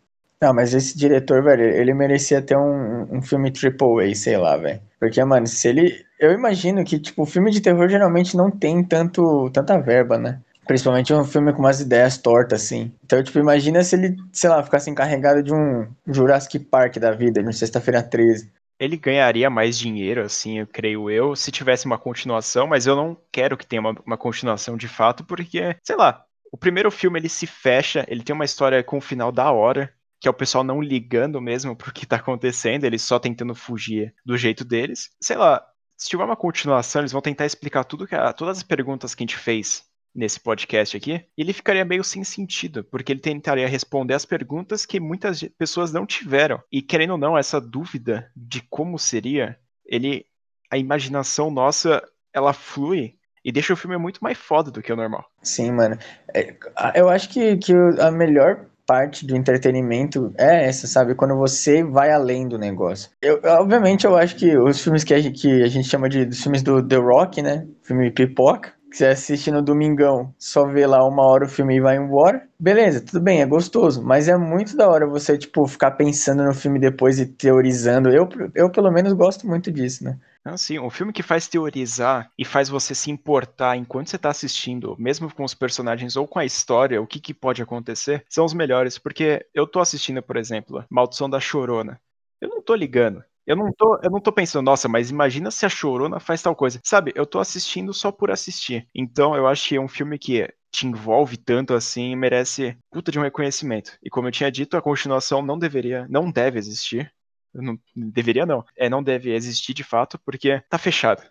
Não, 0.40 0.54
mas 0.54 0.72
esse 0.72 0.96
diretor, 0.96 1.42
velho, 1.42 1.64
ele 1.64 1.92
merecia 1.92 2.40
ter 2.40 2.56
um, 2.56 3.16
um 3.16 3.22
filme 3.22 3.50
triple 3.50 4.02
A, 4.02 4.14
sei 4.14 4.36
lá, 4.36 4.56
velho. 4.56 4.80
Porque, 5.00 5.22
mano, 5.24 5.46
se 5.46 5.68
ele. 5.68 6.04
Eu 6.18 6.32
imagino 6.32 6.84
que, 6.84 6.98
tipo, 6.98 7.26
filme 7.26 7.50
de 7.50 7.60
terror 7.60 7.88
geralmente 7.88 8.36
não 8.36 8.50
tem 8.50 8.84
tanto, 8.84 9.50
tanta 9.50 9.80
verba, 9.80 10.18
né? 10.18 10.40
Principalmente 10.68 11.14
um 11.14 11.24
filme 11.24 11.50
com 11.50 11.60
umas 11.60 11.80
ideias 11.80 12.18
tortas, 12.18 12.62
assim. 12.62 12.92
Então, 13.02 13.22
tipo, 13.22 13.38
imagina 13.38 13.82
se 13.82 13.96
ele, 13.96 14.16
sei 14.30 14.50
lá, 14.50 14.62
ficasse 14.62 14.90
encarregado 14.90 15.42
de 15.42 15.50
um 15.50 15.88
Jurassic 16.06 16.58
Park 16.58 16.98
da 16.98 17.10
vida, 17.10 17.42
no 17.42 17.54
Sexta-feira 17.54 18.02
13. 18.02 18.52
Ele 18.78 18.98
ganharia 18.98 19.48
mais 19.48 19.78
dinheiro, 19.78 20.22
assim, 20.22 20.58
eu 20.58 20.66
creio 20.66 21.10
eu, 21.10 21.34
se 21.34 21.50
tivesse 21.50 21.86
uma 21.86 21.96
continuação, 21.96 22.66
mas 22.66 22.86
eu 22.86 22.94
não 22.94 23.16
quero 23.32 23.56
que 23.56 23.66
tenha 23.66 23.80
uma, 23.80 23.96
uma 24.04 24.18
continuação 24.18 24.76
de 24.76 24.86
fato, 24.86 25.24
porque, 25.24 25.74
sei 25.82 25.96
lá, 25.96 26.22
o 26.52 26.58
primeiro 26.58 26.90
filme 26.90 27.18
ele 27.18 27.30
se 27.30 27.46
fecha, 27.46 28.04
ele 28.06 28.22
tem 28.22 28.34
uma 28.34 28.44
história 28.44 28.84
com 28.84 28.98
um 28.98 29.00
final 29.00 29.32
da 29.32 29.50
hora, 29.50 29.90
que 30.20 30.28
é 30.28 30.30
o 30.30 30.34
pessoal 30.34 30.62
não 30.62 30.82
ligando 30.82 31.40
mesmo 31.40 31.74
pro 31.76 31.94
que 31.94 32.04
tá 32.04 32.16
acontecendo, 32.16 32.84
eles 32.84 33.00
só 33.00 33.18
tentando 33.18 33.54
fugir 33.54 34.14
do 34.22 34.36
jeito 34.36 34.66
deles. 34.66 35.08
Sei 35.18 35.36
lá, 35.36 35.64
se 35.96 36.10
tiver 36.10 36.24
uma 36.24 36.36
continuação, 36.36 37.00
eles 37.00 37.12
vão 37.12 37.22
tentar 37.22 37.46
explicar 37.46 37.84
tudo 37.84 38.06
que 38.06 38.14
a, 38.14 38.34
todas 38.34 38.58
as 38.58 38.62
perguntas 38.62 39.14
que 39.14 39.22
a 39.22 39.26
gente 39.26 39.36
fez 39.38 39.87
nesse 40.18 40.40
podcast 40.40 40.96
aqui, 40.96 41.24
ele 41.36 41.52
ficaria 41.52 41.84
meio 41.84 42.02
sem 42.02 42.24
sentido, 42.24 42.82
porque 42.82 43.12
ele 43.12 43.20
tentaria 43.20 43.68
responder 43.68 44.14
as 44.14 44.24
perguntas 44.24 44.84
que 44.84 44.98
muitas 44.98 45.42
pessoas 45.56 45.92
não 45.92 46.04
tiveram. 46.04 46.60
E 46.72 46.82
querendo 46.82 47.12
ou 47.12 47.18
não, 47.18 47.38
essa 47.38 47.60
dúvida 47.60 48.30
de 48.36 48.60
como 48.62 48.98
seria, 48.98 49.56
ele 49.86 50.26
a 50.70 50.76
imaginação 50.76 51.50
nossa, 51.50 52.02
ela 52.34 52.52
flui 52.52 53.14
e 53.44 53.52
deixa 53.52 53.72
o 53.72 53.76
filme 53.76 53.96
muito 53.96 54.22
mais 54.22 54.36
foda 54.36 54.70
do 54.70 54.82
que 54.82 54.92
o 54.92 54.96
normal. 54.96 55.24
Sim, 55.42 55.70
mano. 55.70 55.96
É, 56.34 56.54
eu 56.94 57.08
acho 57.08 57.30
que, 57.30 57.56
que 57.56 57.72
a 57.72 58.10
melhor 58.10 58.66
parte 58.86 59.26
do 59.26 59.36
entretenimento 59.36 60.34
é 60.36 60.66
essa, 60.66 60.86
sabe? 60.86 61.14
Quando 61.14 61.36
você 61.36 61.82
vai 61.82 62.10
além 62.10 62.48
do 62.48 62.58
negócio. 62.58 63.10
Eu, 63.20 63.40
obviamente, 63.44 64.04
eu 64.04 64.16
acho 64.16 64.34
que 64.34 64.56
os 64.56 64.82
filmes 64.82 65.04
que 65.04 65.14
a 65.14 65.20
gente, 65.20 65.40
que 65.40 65.62
a 65.62 65.68
gente 65.68 65.88
chama 65.88 66.08
de 66.08 66.30
filmes 66.32 66.62
do 66.62 66.86
The 66.86 66.96
Rock, 66.96 67.40
né? 67.40 67.66
Filme 67.82 68.10
pipoca. 68.10 68.72
Que 68.90 68.96
você 68.96 69.06
assiste 69.06 69.50
no 69.50 69.62
domingão, 69.62 70.34
só 70.38 70.66
vê 70.66 70.86
lá 70.86 71.06
uma 71.06 71.22
hora 71.22 71.44
o 71.44 71.48
filme 71.48 71.76
e 71.76 71.80
vai 71.80 71.96
embora. 71.96 72.48
Beleza, 72.58 73.00
tudo 73.00 73.20
bem, 73.20 73.42
é 73.42 73.46
gostoso. 73.46 74.02
Mas 74.02 74.28
é 74.28 74.36
muito 74.36 74.76
da 74.76 74.88
hora 74.88 75.06
você, 75.06 75.36
tipo, 75.36 75.66
ficar 75.66 75.92
pensando 75.92 76.42
no 76.42 76.54
filme 76.54 76.78
depois 76.78 77.18
e 77.18 77.26
teorizando. 77.26 78.08
Eu, 78.08 78.28
eu 78.54 78.70
pelo 78.70 78.90
menos, 78.90 79.12
gosto 79.12 79.46
muito 79.46 79.70
disso, 79.70 80.04
né? 80.04 80.18
Não, 80.44 80.56
sim, 80.56 80.78
um 80.78 80.88
filme 80.88 81.12
que 81.12 81.22
faz 81.22 81.46
teorizar 81.46 82.30
e 82.38 82.44
faz 82.44 82.70
você 82.70 82.94
se 82.94 83.10
importar 83.10 83.76
enquanto 83.76 84.08
você 84.08 84.16
está 84.16 84.30
assistindo, 84.30 84.96
mesmo 84.98 85.32
com 85.34 85.44
os 85.44 85.52
personagens 85.52 86.16
ou 86.16 86.26
com 86.26 86.38
a 86.38 86.44
história, 86.44 87.02
o 87.02 87.06
que, 87.06 87.20
que 87.20 87.34
pode 87.34 87.60
acontecer, 87.60 88.24
são 88.30 88.46
os 88.46 88.54
melhores. 88.54 88.96
Porque 88.98 89.46
eu 89.52 89.66
tô 89.66 89.80
assistindo, 89.80 90.22
por 90.22 90.38
exemplo, 90.38 90.82
Maldição 90.88 91.28
da 91.28 91.38
Chorona. 91.38 92.00
Eu 92.40 92.48
não 92.48 92.62
tô 92.62 92.74
ligando. 92.74 93.22
Eu 93.48 93.56
não 93.56 93.72
tô, 93.72 93.98
eu 94.02 94.10
não 94.10 94.20
tô 94.20 94.30
pensando, 94.30 94.66
nossa, 94.66 94.90
mas 94.90 95.10
imagina 95.10 95.50
se 95.50 95.64
a 95.64 95.70
Chorona 95.70 96.20
faz 96.20 96.42
tal 96.42 96.54
coisa. 96.54 96.78
Sabe, 96.84 97.14
eu 97.14 97.24
tô 97.24 97.38
assistindo 97.38 97.94
só 97.94 98.12
por 98.12 98.30
assistir. 98.30 98.86
Então 98.94 99.34
eu 99.34 99.46
acho 99.46 99.66
que 99.70 99.76
é 99.76 99.80
um 99.80 99.88
filme 99.88 100.18
que 100.18 100.46
te 100.70 100.86
envolve 100.86 101.38
tanto 101.38 101.72
assim 101.72 102.14
merece 102.14 102.76
puta 102.90 103.10
de 103.10 103.18
um 103.18 103.22
reconhecimento. 103.22 103.96
E 104.02 104.10
como 104.10 104.28
eu 104.28 104.32
tinha 104.32 104.52
dito, 104.52 104.76
a 104.76 104.82
continuação 104.82 105.40
não 105.40 105.58
deveria, 105.58 106.06
não 106.10 106.30
deve 106.30 106.58
existir. 106.58 107.10
Não, 107.54 107.78
deveria 107.96 108.44
não. 108.44 108.62
É, 108.76 108.90
não 108.90 109.02
deve 109.02 109.32
existir 109.34 109.72
de 109.72 109.82
fato, 109.82 110.20
porque 110.26 110.62
tá 110.68 110.76
fechado. 110.76 111.22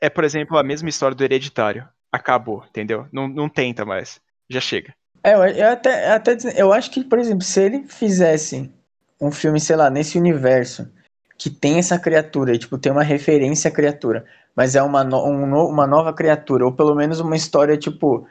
É, 0.00 0.08
por 0.08 0.22
exemplo, 0.22 0.56
a 0.56 0.62
mesma 0.62 0.88
história 0.88 1.16
do 1.16 1.24
hereditário. 1.24 1.88
Acabou, 2.12 2.64
entendeu? 2.68 3.08
Não, 3.12 3.26
não 3.26 3.48
tenta 3.48 3.84
mais. 3.84 4.20
Já 4.48 4.60
chega. 4.60 4.94
É, 5.24 5.34
eu 5.34 5.72
até, 5.72 6.12
até 6.12 6.36
eu 6.56 6.72
acho 6.72 6.88
que, 6.92 7.02
por 7.02 7.18
exemplo, 7.18 7.42
se 7.42 7.60
ele 7.60 7.82
fizesse 7.88 8.72
um 9.20 9.32
filme, 9.32 9.58
sei 9.58 9.74
lá, 9.74 9.90
nesse 9.90 10.16
universo 10.16 10.88
que 11.36 11.50
tem 11.50 11.78
essa 11.78 11.98
criatura, 11.98 12.54
e, 12.54 12.58
tipo, 12.58 12.78
tem 12.78 12.92
uma 12.92 13.02
referência 13.02 13.68
à 13.68 13.72
criatura, 13.72 14.24
mas 14.54 14.74
é 14.74 14.82
uma, 14.82 15.02
no, 15.04 15.24
um, 15.26 15.68
uma 15.68 15.86
nova 15.86 16.12
criatura, 16.12 16.64
ou 16.64 16.72
pelo 16.72 16.94
menos 16.94 17.20
uma 17.20 17.36
história, 17.36 17.76
tipo, 17.76 18.26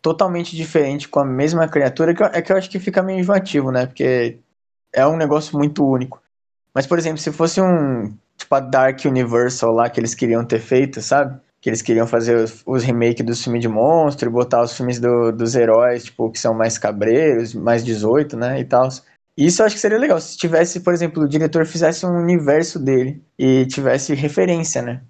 totalmente 0.00 0.54
diferente 0.54 1.08
com 1.08 1.20
a 1.20 1.24
mesma 1.24 1.66
criatura, 1.66 2.14
que 2.14 2.22
eu, 2.22 2.26
é 2.26 2.42
que 2.42 2.52
eu 2.52 2.56
acho 2.56 2.70
que 2.70 2.78
fica 2.78 3.02
meio 3.02 3.20
enjoativo, 3.20 3.72
né? 3.72 3.86
Porque 3.86 4.38
é 4.92 5.06
um 5.06 5.16
negócio 5.16 5.56
muito 5.56 5.84
único. 5.84 6.22
Mas, 6.74 6.86
por 6.86 6.98
exemplo, 6.98 7.18
se 7.18 7.32
fosse 7.32 7.60
um. 7.60 8.14
Tipo 8.36 8.54
a 8.56 8.60
Dark 8.60 9.04
Universal 9.04 9.72
lá 9.72 9.88
que 9.88 10.00
eles 10.00 10.14
queriam 10.14 10.44
ter 10.44 10.58
feito, 10.60 11.00
sabe? 11.00 11.40
Que 11.60 11.70
eles 11.70 11.80
queriam 11.80 12.06
fazer 12.06 12.36
os, 12.36 12.62
os 12.66 12.82
remakes 12.82 13.24
dos 13.24 13.42
filmes 13.42 13.62
de 13.62 13.68
monstro, 13.68 14.30
botar 14.30 14.60
os 14.60 14.76
filmes 14.76 14.98
do, 14.98 15.30
dos 15.32 15.54
heróis, 15.54 16.04
tipo, 16.04 16.30
que 16.30 16.38
são 16.38 16.52
mais 16.52 16.76
cabreiros, 16.76 17.54
mais 17.54 17.84
18, 17.84 18.36
né? 18.36 18.60
E 18.60 18.64
tal. 18.64 18.88
Isso 19.36 19.62
eu 19.62 19.66
acho 19.66 19.74
que 19.74 19.80
seria 19.80 19.98
legal. 19.98 20.20
Se 20.20 20.36
tivesse, 20.36 20.80
por 20.80 20.92
exemplo, 20.92 21.22
o 21.22 21.28
diretor 21.28 21.66
fizesse 21.66 22.06
um 22.06 22.16
universo 22.16 22.78
dele 22.78 23.22
e 23.38 23.66
tivesse 23.66 24.14
referência, 24.14 24.80
né? 24.80 25.02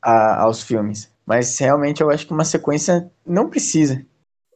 A, 0.00 0.42
aos 0.42 0.62
filmes. 0.62 1.12
Mas 1.26 1.58
realmente 1.58 2.00
eu 2.00 2.10
acho 2.10 2.26
que 2.26 2.32
uma 2.32 2.44
sequência 2.44 3.10
não 3.26 3.50
precisa. 3.50 4.04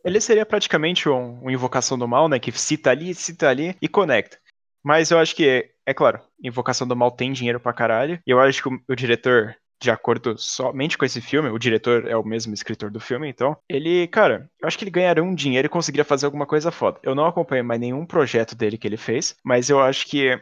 Ele 0.04 0.20
seria 0.20 0.46
praticamente 0.46 1.08
um, 1.08 1.50
invocação 1.50 1.98
do 1.98 2.08
mal, 2.08 2.28
né? 2.28 2.38
Que 2.38 2.50
cita 2.52 2.90
ali, 2.90 3.14
cita 3.14 3.48
ali 3.48 3.76
e 3.82 3.88
conecta. 3.88 4.38
Mas 4.82 5.10
eu 5.10 5.18
acho 5.18 5.36
que, 5.36 5.70
é 5.84 5.92
claro, 5.92 6.20
Invocação 6.42 6.86
do 6.86 6.96
Mal 6.96 7.10
tem 7.10 7.32
dinheiro 7.32 7.60
pra 7.60 7.72
caralho. 7.72 8.18
E 8.26 8.30
eu 8.30 8.40
acho 8.40 8.62
que 8.62 8.68
o, 8.68 8.80
o 8.88 8.96
diretor, 8.96 9.54
de 9.80 9.90
acordo 9.90 10.36
somente 10.36 10.98
com 10.98 11.04
esse 11.04 11.20
filme, 11.20 11.48
o 11.48 11.58
diretor 11.58 12.06
é 12.06 12.16
o 12.16 12.24
mesmo 12.24 12.52
escritor 12.52 12.90
do 12.90 13.00
filme, 13.00 13.28
então, 13.28 13.56
ele, 13.68 14.06
cara, 14.08 14.50
eu 14.60 14.68
acho 14.68 14.76
que 14.76 14.84
ele 14.84 14.90
ganharia 14.90 15.22
um 15.22 15.34
dinheiro 15.34 15.66
e 15.66 15.70
conseguiria 15.70 16.04
fazer 16.04 16.26
alguma 16.26 16.46
coisa 16.46 16.70
foda. 16.70 17.00
Eu 17.02 17.14
não 17.14 17.26
acompanho 17.26 17.64
mais 17.64 17.80
nenhum 17.80 18.04
projeto 18.04 18.54
dele 18.54 18.76
que 18.76 18.86
ele 18.86 18.96
fez, 18.96 19.34
mas 19.42 19.70
eu 19.70 19.80
acho 19.80 20.06
que 20.06 20.38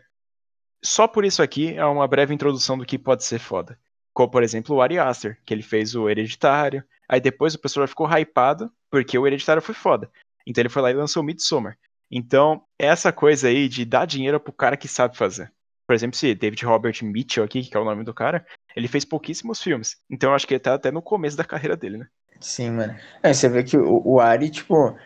só 0.83 1.07
por 1.07 1.25
isso 1.25 1.43
aqui 1.43 1.75
é 1.75 1.85
uma 1.85 2.07
breve 2.07 2.35
introdução 2.35 2.77
do 2.77 2.87
que 2.87 2.99
pode 2.99 3.25
ser 3.25 3.39
foda. 3.39 3.79
Como, 4.13 4.31
por 4.31 4.43
exemplo, 4.43 4.75
o 4.77 4.83
Ari 4.83 4.99
Aster, 4.99 5.39
que 5.45 5.55
ele 5.55 5.63
fez 5.63 5.95
o 5.95 6.09
Hereditário. 6.09 6.83
Aí 7.09 7.21
depois 7.21 7.55
o 7.55 7.59
pessoal 7.59 7.87
ficou 7.87 8.09
hypado 8.09 8.71
porque 8.91 9.17
o 9.17 9.27
Hereditário 9.27 9.63
foi 9.63 9.75
foda. 9.75 10.11
Então 10.47 10.63
ele 10.63 10.69
foi 10.69 10.83
lá 10.83 10.91
e 10.91 10.95
lançou 10.95 11.23
Midsommar. 11.23 11.79
Então, 12.11 12.63
essa 12.79 13.13
coisa 13.13 13.49
aí 13.49 13.69
de 13.69 13.85
dar 13.85 14.07
dinheiro 14.07 14.41
pro 14.41 14.53
cara 14.53 14.77
que 14.77 14.89
sabe 14.89 15.17
fazer. 15.17 15.53
Por 15.87 15.95
exemplo, 15.95 16.17
se 16.17 16.35
David 16.35 16.65
Robert 16.65 16.99
Mitchell 17.03 17.45
aqui, 17.45 17.63
que 17.63 17.77
é 17.77 17.81
o 17.81 17.85
nome 17.85 18.05
do 18.05 18.15
cara, 18.15 18.47
ele 18.77 18.89
fez 18.89 19.05
pouquíssimos 19.05 19.63
filmes. 19.63 19.97
Então 20.11 20.31
eu 20.31 20.35
acho 20.35 20.47
que 20.47 20.55
ele 20.55 20.61
tá 20.61 20.75
até 20.75 20.91
no 20.91 21.03
começo 21.03 21.37
da 21.37 21.45
carreira 21.45 21.77
dele, 21.77 21.99
né? 21.99 22.07
Sim, 22.41 22.71
mano. 22.71 22.95
É, 23.23 23.33
você 23.33 23.49
vê 23.49 23.65
que 23.65 23.77
o, 23.77 24.03
o 24.05 24.21
Ari, 24.21 24.51
tipo, 24.51 24.97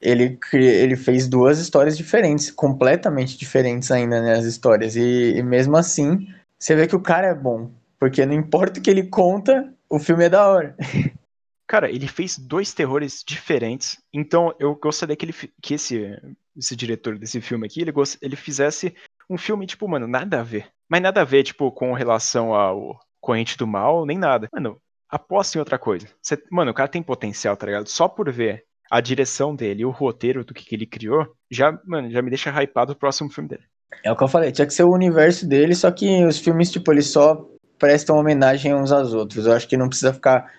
ele, 0.00 0.38
ele 0.52 0.96
fez 0.96 1.28
duas 1.28 1.58
histórias 1.58 1.96
diferentes, 1.96 2.50
completamente 2.50 3.36
diferentes 3.36 3.90
ainda, 3.90 4.22
né, 4.22 4.32
as 4.32 4.44
histórias. 4.44 4.96
E, 4.96 5.34
e 5.36 5.42
mesmo 5.42 5.76
assim, 5.76 6.26
você 6.58 6.74
vê 6.74 6.86
que 6.86 6.96
o 6.96 7.02
cara 7.02 7.26
é 7.28 7.34
bom. 7.34 7.70
Porque 7.98 8.24
não 8.24 8.34
importa 8.34 8.78
o 8.78 8.82
que 8.82 8.90
ele 8.90 9.08
conta, 9.08 9.72
o 9.90 9.98
filme 9.98 10.24
é 10.24 10.28
da 10.28 10.48
hora. 10.48 10.76
Cara, 11.66 11.90
ele 11.90 12.08
fez 12.08 12.38
dois 12.38 12.72
terrores 12.72 13.22
diferentes. 13.26 13.98
Então 14.10 14.54
eu 14.58 14.74
gostaria 14.74 15.14
que, 15.14 15.26
ele, 15.26 15.34
que 15.60 15.74
esse 15.74 16.16
esse 16.58 16.74
diretor 16.74 17.16
desse 17.16 17.40
filme 17.40 17.66
aqui, 17.66 17.80
ele, 17.80 17.92
gost... 17.92 18.18
ele 18.20 18.34
fizesse 18.34 18.94
um 19.30 19.38
filme, 19.38 19.66
tipo, 19.66 19.86
mano, 19.86 20.08
nada 20.08 20.40
a 20.40 20.42
ver. 20.42 20.68
Mas 20.88 21.00
nada 21.00 21.20
a 21.20 21.24
ver, 21.24 21.44
tipo, 21.44 21.70
com 21.70 21.92
relação 21.92 22.52
ao 22.52 22.98
Corrente 23.20 23.56
do 23.56 23.66
Mal, 23.66 24.06
nem 24.06 24.18
nada. 24.18 24.48
Mano, 24.52 24.80
aposta 25.08 25.58
em 25.58 25.60
outra 25.60 25.78
coisa. 25.78 26.08
Mano, 26.50 26.70
o 26.70 26.74
cara 26.74 26.88
tem 26.88 27.02
potencial, 27.02 27.56
tá 27.56 27.66
ligado? 27.66 27.88
Só 27.88 28.08
por 28.08 28.30
ver 28.32 28.64
a 28.90 29.00
direção 29.00 29.54
dele 29.54 29.84
o 29.84 29.90
roteiro 29.90 30.44
do 30.44 30.54
que, 30.54 30.64
que 30.64 30.74
ele 30.74 30.86
criou, 30.86 31.34
já, 31.50 31.78
mano, 31.84 32.10
já 32.10 32.22
me 32.22 32.30
deixa 32.30 32.50
hypado 32.50 32.92
pro 32.92 33.00
próximo 33.00 33.30
filme 33.30 33.48
dele. 33.48 33.64
É 34.02 34.12
o 34.12 34.16
que 34.16 34.24
eu 34.24 34.28
falei, 34.28 34.52
tinha 34.52 34.66
que 34.66 34.72
ser 34.72 34.84
o 34.84 34.92
universo 34.92 35.46
dele, 35.46 35.74
só 35.74 35.90
que 35.90 36.24
os 36.24 36.38
filmes, 36.38 36.70
tipo, 36.70 36.92
eles 36.92 37.10
só 37.10 37.46
prestam 37.78 38.16
homenagem 38.16 38.74
uns 38.74 38.92
aos 38.92 39.12
outros. 39.14 39.46
Eu 39.46 39.52
acho 39.52 39.68
que 39.68 39.76
não 39.76 39.88
precisa 39.88 40.12
ficar 40.12 40.52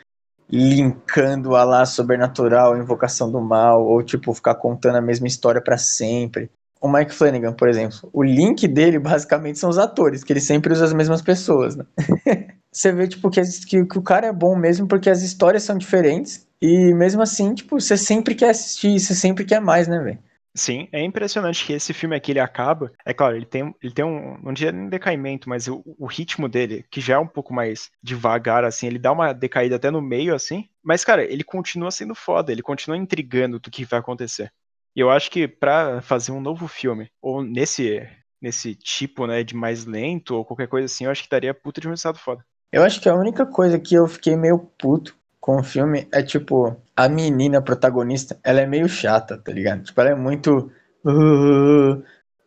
linkando 0.51 1.55
a 1.55 1.63
lá 1.63 1.85
sobrenatural, 1.85 2.77
invocação 2.77 3.31
do 3.31 3.39
mal, 3.39 3.83
ou 3.85 4.01
tipo, 4.03 4.33
ficar 4.33 4.55
contando 4.55 4.97
a 4.97 5.01
mesma 5.01 5.27
história 5.27 5.61
para 5.61 5.77
sempre. 5.77 6.49
O 6.81 6.87
Mike 6.87 7.13
Flanagan, 7.13 7.53
por 7.53 7.67
exemplo, 7.67 8.09
o 8.13 8.23
link 8.23 8.67
dele 8.67 8.97
basicamente 8.99 9.59
são 9.59 9.69
os 9.69 9.77
atores, 9.77 10.23
que 10.23 10.31
ele 10.31 10.39
sempre 10.39 10.71
usa 10.71 10.85
as 10.85 10.93
mesmas 10.93 11.21
pessoas, 11.21 11.75
né? 11.75 11.85
você 12.71 12.91
vê, 12.91 13.07
tipo, 13.07 13.29
que, 13.29 13.41
que, 13.41 13.85
que, 13.85 13.97
o 13.97 14.01
cara 14.01 14.27
é 14.27 14.33
bom 14.33 14.55
mesmo 14.55 14.87
porque 14.87 15.09
as 15.09 15.21
histórias 15.21 15.63
são 15.63 15.77
diferentes 15.77 16.47
e 16.61 16.93
mesmo 16.93 17.21
assim, 17.21 17.53
tipo, 17.53 17.79
você 17.79 17.97
sempre 17.97 18.33
quer 18.33 18.51
assistir, 18.51 18.97
você 18.99 19.13
sempre 19.13 19.43
quer 19.43 19.59
mais, 19.59 19.87
né, 19.87 19.99
velho? 19.99 20.19
Sim, 20.55 20.89
é 20.91 21.01
impressionante 21.01 21.65
que 21.65 21.73
esse 21.73 21.93
filme 21.93 22.15
aqui 22.15 22.31
ele 22.31 22.39
acaba. 22.39 22.91
É 23.05 23.13
claro, 23.13 23.35
ele 23.35 23.45
tem, 23.45 23.73
ele 23.81 23.93
tem 23.93 24.03
um, 24.03 24.37
um 24.43 24.53
dia 24.53 24.71
de 24.71 24.89
decaimento, 24.89 25.47
mas 25.47 25.67
o, 25.67 25.83
o, 25.97 26.07
ritmo 26.07 26.49
dele, 26.49 26.83
que 26.89 26.99
já 26.99 27.15
é 27.15 27.17
um 27.19 27.27
pouco 27.27 27.53
mais 27.53 27.91
devagar, 28.01 28.63
assim, 28.65 28.87
ele 28.87 28.99
dá 28.99 29.11
uma 29.11 29.31
decaída 29.31 29.75
até 29.75 29.91
no 29.91 30.01
meio, 30.01 30.33
assim. 30.33 30.67
Mas, 30.83 31.05
cara, 31.05 31.23
ele 31.23 31.43
continua 31.43 31.91
sendo 31.91 32.15
foda, 32.15 32.51
ele 32.51 32.63
continua 32.63 32.97
intrigando 32.97 33.59
do 33.59 33.69
que 33.69 33.85
vai 33.85 33.99
acontecer. 33.99 34.51
E 34.95 34.99
eu 34.99 35.09
acho 35.09 35.29
que 35.31 35.47
para 35.47 36.01
fazer 36.01 36.31
um 36.31 36.41
novo 36.41 36.67
filme, 36.67 37.09
ou 37.21 37.43
nesse, 37.43 38.07
nesse 38.41 38.75
tipo, 38.75 39.27
né, 39.27 39.43
de 39.43 39.55
mais 39.55 39.85
lento, 39.85 40.35
ou 40.35 40.45
qualquer 40.45 40.67
coisa 40.67 40.85
assim, 40.85 41.05
eu 41.05 41.11
acho 41.11 41.23
que 41.23 41.29
daria 41.29 41.53
puta 41.53 41.79
de 41.79 41.87
um 41.87 41.91
resultado 41.91 42.17
foda. 42.17 42.43
Eu 42.71 42.83
acho 42.83 43.01
que 43.01 43.09
a 43.09 43.15
única 43.15 43.45
coisa 43.45 43.79
que 43.79 43.95
eu 43.95 44.07
fiquei 44.07 44.35
meio 44.35 44.59
puto 44.77 45.15
com 45.39 45.57
o 45.57 45.63
filme 45.63 46.07
é, 46.11 46.21
tipo, 46.21 46.75
a 46.95 47.09
menina 47.09 47.61
protagonista, 47.61 48.39
ela 48.43 48.61
é 48.61 48.65
meio 48.65 48.87
chata, 48.87 49.37
tá 49.37 49.51
ligado? 49.51 49.83
Tipo, 49.83 50.01
ela 50.01 50.11
é 50.11 50.15
muito. 50.15 50.71
Uh, 51.03 52.03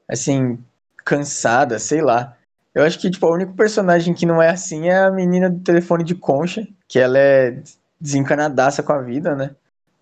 assim, 0.09 0.59
cansada, 1.05 1.79
sei 1.79 2.01
lá. 2.03 2.37
Eu 2.75 2.85
acho 2.85 2.99
que, 2.99 3.11
tipo, 3.11 3.27
o 3.27 3.35
único 3.35 3.55
personagem 3.55 4.15
que 4.15 4.27
não 4.27 4.41
é 4.41 4.51
assim 4.51 4.89
é 4.89 4.99
a 4.99 5.11
menina 5.11 5.51
do 5.51 5.61
telefone 5.61 6.05
de 6.05 6.15
concha, 6.15 6.67
que 6.89 6.99
ela 6.99 7.19
é 7.19 7.63
desencanadaça 8.01 8.83
com 8.83 8.93
a 8.93 9.01
vida, 9.03 9.35
né? 9.35 9.55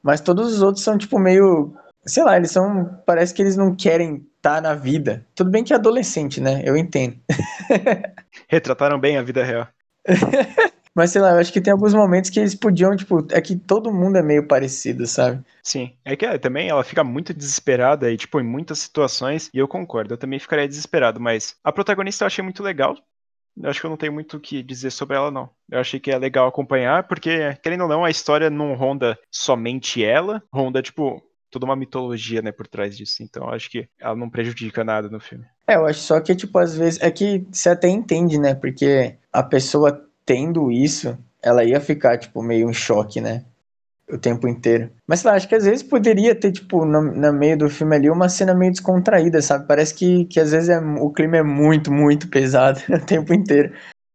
Mas 0.02 0.20
todos 0.20 0.52
os 0.52 0.62
outros 0.62 0.84
são, 0.84 0.98
tipo, 0.98 1.18
meio. 1.18 1.74
Sei 2.04 2.22
lá, 2.22 2.36
eles 2.36 2.50
são. 2.50 3.02
Parece 3.06 3.34
que 3.34 3.42
eles 3.42 3.56
não 3.56 3.74
querem 3.74 4.26
estar 4.36 4.56
tá 4.56 4.60
na 4.60 4.74
vida. 4.74 5.26
Tudo 5.34 5.50
bem 5.50 5.62
que 5.62 5.72
é 5.72 5.76
adolescente, 5.76 6.40
né? 6.40 6.62
Eu 6.64 6.76
entendo. 6.76 7.16
Retrataram 8.48 8.98
bem 8.98 9.16
a 9.16 9.22
vida 9.22 9.44
real. 9.44 9.68
Mas 10.94 11.12
sei 11.12 11.20
lá, 11.20 11.30
eu 11.30 11.38
acho 11.38 11.52
que 11.52 11.60
tem 11.60 11.72
alguns 11.72 11.94
momentos 11.94 12.30
que 12.30 12.40
eles 12.40 12.54
podiam, 12.54 12.96
tipo, 12.96 13.24
é 13.30 13.40
que 13.40 13.54
todo 13.54 13.92
mundo 13.92 14.16
é 14.16 14.22
meio 14.22 14.46
parecido, 14.48 15.06
sabe? 15.06 15.44
Sim. 15.62 15.94
É 16.04 16.16
que 16.16 16.26
é, 16.26 16.36
também 16.36 16.68
ela 16.68 16.82
fica 16.82 17.04
muito 17.04 17.32
desesperada 17.32 18.10
e, 18.10 18.16
tipo, 18.16 18.40
em 18.40 18.44
muitas 18.44 18.80
situações, 18.80 19.48
e 19.54 19.58
eu 19.58 19.68
concordo, 19.68 20.14
eu 20.14 20.18
também 20.18 20.40
ficaria 20.40 20.66
desesperado, 20.66 21.20
mas 21.20 21.56
a 21.62 21.72
protagonista 21.72 22.24
eu 22.24 22.26
achei 22.26 22.42
muito 22.42 22.62
legal. 22.62 22.96
Eu 23.56 23.70
acho 23.70 23.80
que 23.80 23.86
eu 23.86 23.90
não 23.90 23.96
tenho 23.96 24.12
muito 24.12 24.36
o 24.36 24.40
que 24.40 24.62
dizer 24.62 24.90
sobre 24.90 25.16
ela, 25.16 25.30
não. 25.30 25.50
Eu 25.70 25.80
achei 25.80 26.00
que 26.00 26.10
é 26.10 26.18
legal 26.18 26.48
acompanhar, 26.48 27.06
porque, 27.06 27.54
querendo 27.62 27.82
ou 27.82 27.88
não, 27.88 28.04
a 28.04 28.10
história 28.10 28.50
não 28.50 28.74
ronda 28.74 29.18
somente 29.30 30.04
ela, 30.04 30.42
ronda, 30.52 30.82
tipo, 30.82 31.22
toda 31.50 31.66
uma 31.66 31.76
mitologia, 31.76 32.40
né, 32.40 32.52
por 32.52 32.66
trás 32.66 32.96
disso. 32.96 33.22
Então, 33.22 33.48
acho 33.48 33.70
que 33.70 33.88
ela 33.98 34.14
não 34.14 34.30
prejudica 34.30 34.84
nada 34.84 35.08
no 35.08 35.20
filme. 35.20 35.44
É, 35.66 35.76
eu 35.76 35.86
acho 35.86 36.00
só 36.00 36.20
que, 36.20 36.34
tipo, 36.34 36.58
às 36.58 36.76
vezes, 36.76 37.00
é 37.02 37.10
que 37.10 37.44
você 37.50 37.70
até 37.70 37.88
entende, 37.88 38.38
né, 38.38 38.54
porque 38.54 39.16
a 39.32 39.42
pessoa 39.42 40.06
tendo 40.24 40.70
isso, 40.70 41.18
ela 41.42 41.64
ia 41.64 41.80
ficar, 41.80 42.18
tipo, 42.18 42.42
meio 42.42 42.70
em 42.70 42.72
choque, 42.72 43.20
né? 43.20 43.44
O 44.08 44.18
tempo 44.18 44.48
inteiro. 44.48 44.90
Mas 45.06 45.22
lá, 45.22 45.34
acho 45.34 45.48
que 45.48 45.54
às 45.54 45.64
vezes 45.64 45.82
poderia 45.82 46.34
ter, 46.34 46.52
tipo, 46.52 46.84
no, 46.84 47.00
no 47.00 47.32
meio 47.32 47.56
do 47.56 47.70
filme 47.70 47.94
ali, 47.96 48.10
uma 48.10 48.28
cena 48.28 48.54
meio 48.54 48.72
descontraída, 48.72 49.40
sabe? 49.40 49.66
Parece 49.66 49.94
que, 49.94 50.24
que 50.26 50.40
às 50.40 50.50
vezes 50.50 50.68
é, 50.68 50.78
o 50.80 51.10
clima 51.10 51.36
é 51.36 51.42
muito, 51.42 51.92
muito 51.92 52.28
pesado 52.28 52.80
o 52.90 52.98
tempo 52.98 53.32
inteiro. 53.32 53.72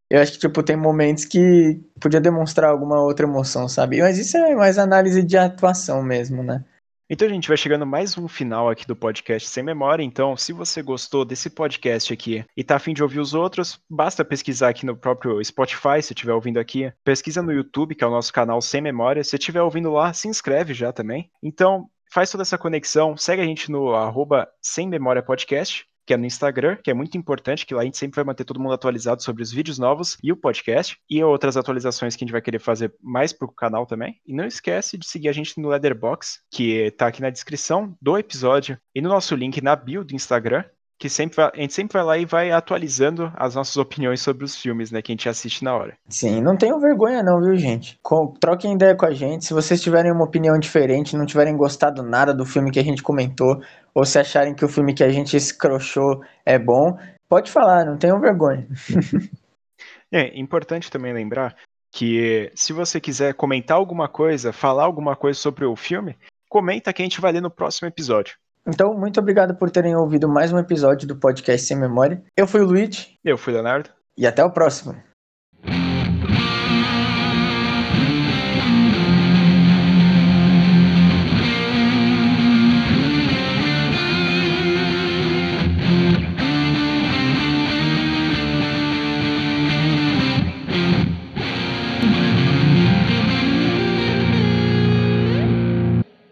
Eu 0.09 0.21
acho 0.21 0.33
que, 0.33 0.39
tipo, 0.39 0.61
tem 0.61 0.75
momentos 0.75 1.25
que 1.25 1.81
podia 1.99 2.21
demonstrar 2.21 2.69
alguma 2.69 3.01
outra 3.01 3.25
emoção, 3.25 3.67
sabe? 3.67 4.01
Mas 4.01 4.17
isso 4.17 4.37
é 4.37 4.53
mais 4.53 4.77
análise 4.77 5.23
de 5.23 5.37
atuação 5.37 6.03
mesmo, 6.03 6.43
né? 6.43 6.63
Então, 7.07 7.29
gente, 7.29 7.47
vai 7.47 7.55
chegando 7.55 7.85
mais 7.85 8.17
um 8.17 8.27
final 8.27 8.67
aqui 8.67 8.87
do 8.87 8.95
podcast 8.95 9.47
Sem 9.47 9.61
Memória. 9.61 10.01
Então, 10.01 10.35
se 10.35 10.51
você 10.51 10.81
gostou 10.81 11.23
desse 11.23 11.51
podcast 11.51 12.11
aqui 12.11 12.43
e 12.57 12.63
tá 12.63 12.77
afim 12.77 12.95
de 12.95 13.03
ouvir 13.03 13.19
os 13.19 13.35
outros, 13.35 13.79
basta 13.87 14.25
pesquisar 14.25 14.69
aqui 14.69 14.87
no 14.87 14.97
próprio 14.97 15.43
Spotify, 15.45 16.01
se 16.01 16.13
estiver 16.13 16.33
ouvindo 16.33 16.59
aqui. 16.59 16.91
Pesquisa 17.03 17.43
no 17.43 17.53
YouTube, 17.53 17.93
que 17.93 18.03
é 18.03 18.07
o 18.07 18.09
nosso 18.09 18.33
canal 18.33 18.59
Sem 18.59 18.81
Memória. 18.81 19.23
Se 19.23 19.35
estiver 19.35 19.61
ouvindo 19.61 19.91
lá, 19.91 20.13
se 20.13 20.27
inscreve 20.27 20.73
já 20.73 20.91
também. 20.91 21.29
Então, 21.43 21.87
faz 22.11 22.31
toda 22.31 22.41
essa 22.41 22.57
conexão. 22.57 23.15
Segue 23.15 23.43
a 23.43 23.45
gente 23.45 23.69
no 23.69 23.93
arroba 23.93 24.49
Sem 24.59 24.89
Memória 24.89 25.21
Podcast 25.21 25.85
que 26.05 26.13
é 26.13 26.17
no 26.17 26.25
Instagram, 26.25 26.77
que 26.83 26.91
é 26.91 26.93
muito 26.93 27.17
importante, 27.17 27.65
que 27.65 27.73
lá 27.73 27.81
a 27.81 27.85
gente 27.85 27.97
sempre 27.97 28.15
vai 28.15 28.25
manter 28.25 28.43
todo 28.43 28.59
mundo 28.59 28.73
atualizado 28.73 29.23
sobre 29.23 29.41
os 29.41 29.51
vídeos 29.51 29.79
novos 29.79 30.17
e 30.23 30.31
o 30.31 30.37
podcast, 30.37 30.97
e 31.09 31.23
outras 31.23 31.57
atualizações 31.57 32.15
que 32.15 32.23
a 32.23 32.25
gente 32.25 32.31
vai 32.31 32.41
querer 32.41 32.59
fazer 32.59 32.93
mais 33.01 33.33
pro 33.33 33.51
canal 33.51 33.85
também. 33.85 34.19
E 34.25 34.33
não 34.33 34.45
esquece 34.45 34.97
de 34.97 35.07
seguir 35.07 35.29
a 35.29 35.33
gente 35.33 35.59
no 35.59 35.69
Leatherbox, 35.69 36.41
que 36.51 36.91
tá 36.91 37.07
aqui 37.07 37.21
na 37.21 37.29
descrição 37.29 37.95
do 38.01 38.17
episódio 38.17 38.77
e 38.93 39.01
no 39.01 39.09
nosso 39.09 39.35
link 39.35 39.61
na 39.61 39.75
bio 39.75 40.03
do 40.03 40.15
Instagram, 40.15 40.63
que 40.97 41.09
sempre 41.09 41.35
vai, 41.35 41.51
a 41.53 41.61
gente 41.61 41.73
sempre 41.73 41.93
vai 41.93 42.03
lá 42.03 42.17
e 42.17 42.25
vai 42.25 42.51
atualizando 42.51 43.31
as 43.35 43.55
nossas 43.55 43.75
opiniões 43.77 44.21
sobre 44.21 44.45
os 44.45 44.55
filmes, 44.55 44.91
né, 44.91 45.01
que 45.01 45.11
a 45.11 45.13
gente 45.13 45.27
assiste 45.27 45.63
na 45.63 45.75
hora. 45.75 45.97
Sim, 46.07 46.41
não 46.41 46.55
tenham 46.55 46.79
vergonha 46.79 47.21
não, 47.21 47.41
viu, 47.41 47.55
gente? 47.57 47.99
Com, 48.01 48.33
troquem 48.39 48.73
ideia 48.73 48.95
com 48.95 49.05
a 49.05 49.13
gente. 49.13 49.45
Se 49.45 49.53
vocês 49.53 49.81
tiverem 49.81 50.11
uma 50.11 50.23
opinião 50.23 50.57
diferente, 50.57 51.17
não 51.17 51.25
tiverem 51.25 51.57
gostado 51.57 52.01
nada 52.01 52.33
do 52.33 52.45
filme 52.45 52.71
que 52.71 52.79
a 52.79 52.83
gente 52.83 53.03
comentou, 53.03 53.61
ou 53.93 54.05
se 54.05 54.19
acharem 54.19 54.53
que 54.53 54.63
o 54.63 54.69
filme 54.69 54.93
que 54.93 55.03
a 55.03 55.09
gente 55.09 55.35
escrochou 55.35 56.21
é 56.45 56.57
bom, 56.57 56.97
pode 57.27 57.51
falar, 57.51 57.85
não 57.85 57.97
tenham 57.97 58.19
vergonha. 58.19 58.67
é 60.11 60.39
importante 60.39 60.89
também 60.89 61.13
lembrar 61.13 61.55
que 61.91 62.51
se 62.55 62.73
você 62.73 62.99
quiser 62.99 63.33
comentar 63.33 63.77
alguma 63.77 64.07
coisa, 64.07 64.51
falar 64.51 64.83
alguma 64.83 65.15
coisa 65.15 65.39
sobre 65.39 65.65
o 65.65 65.75
filme, 65.75 66.17
comenta 66.49 66.91
que 66.91 67.01
a 67.01 67.05
gente 67.05 67.21
vai 67.21 67.31
ler 67.31 67.41
no 67.41 67.49
próximo 67.49 67.87
episódio. 67.87 68.35
Então, 68.67 68.97
muito 68.97 69.19
obrigado 69.19 69.55
por 69.55 69.69
terem 69.69 69.95
ouvido 69.95 70.27
mais 70.27 70.51
um 70.51 70.57
episódio 70.57 71.07
do 71.07 71.15
podcast 71.15 71.67
Sem 71.67 71.77
Memória. 71.77 72.23
Eu 72.35 72.47
fui 72.47 72.61
o 72.61 72.65
Luiz. 72.65 73.15
Eu 73.23 73.37
fui 73.37 73.53
o 73.53 73.55
Leonardo. 73.57 73.91
E 74.17 74.25
até 74.25 74.43
o 74.43 74.51
próximo. 74.51 74.95